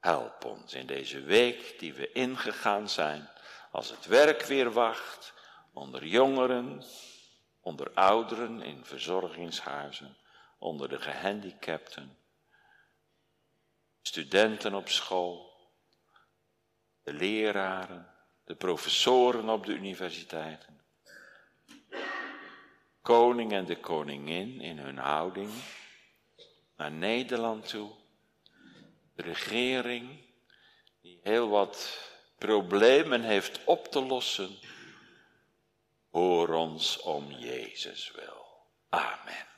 help 0.00 0.44
ons 0.44 0.74
in 0.74 0.86
deze 0.86 1.20
week 1.20 1.78
die 1.78 1.94
we 1.94 2.12
ingegaan 2.12 2.88
zijn. 2.88 3.30
Als 3.70 3.90
het 3.90 4.06
werk 4.06 4.42
weer 4.42 4.72
wacht. 4.72 5.34
Onder 5.72 6.06
jongeren, 6.06 6.84
onder 7.60 7.90
ouderen 7.94 8.62
in 8.62 8.84
verzorgingshuizen, 8.84 10.16
onder 10.58 10.88
de 10.88 10.98
gehandicapten 11.00 12.16
studenten 14.06 14.74
op 14.74 14.88
school, 14.88 15.52
de 17.02 17.12
leraren, 17.12 18.14
de 18.44 18.54
professoren 18.54 19.48
op 19.48 19.66
de 19.66 19.72
universiteiten, 19.72 20.80
koning 23.02 23.52
en 23.52 23.64
de 23.64 23.80
koningin 23.80 24.60
in 24.60 24.78
hun 24.78 24.98
houding 24.98 25.50
naar 26.76 26.90
Nederland 26.90 27.68
toe, 27.68 27.90
de 29.14 29.22
regering 29.22 30.24
die 31.00 31.20
heel 31.22 31.48
wat 31.48 32.08
problemen 32.38 33.22
heeft 33.22 33.64
op 33.64 33.86
te 33.86 34.02
lossen, 34.02 34.58
hoor 36.10 36.48
ons 36.48 37.00
om 37.00 37.30
Jezus 37.30 38.10
wil. 38.10 38.46
Amen. 38.88 39.55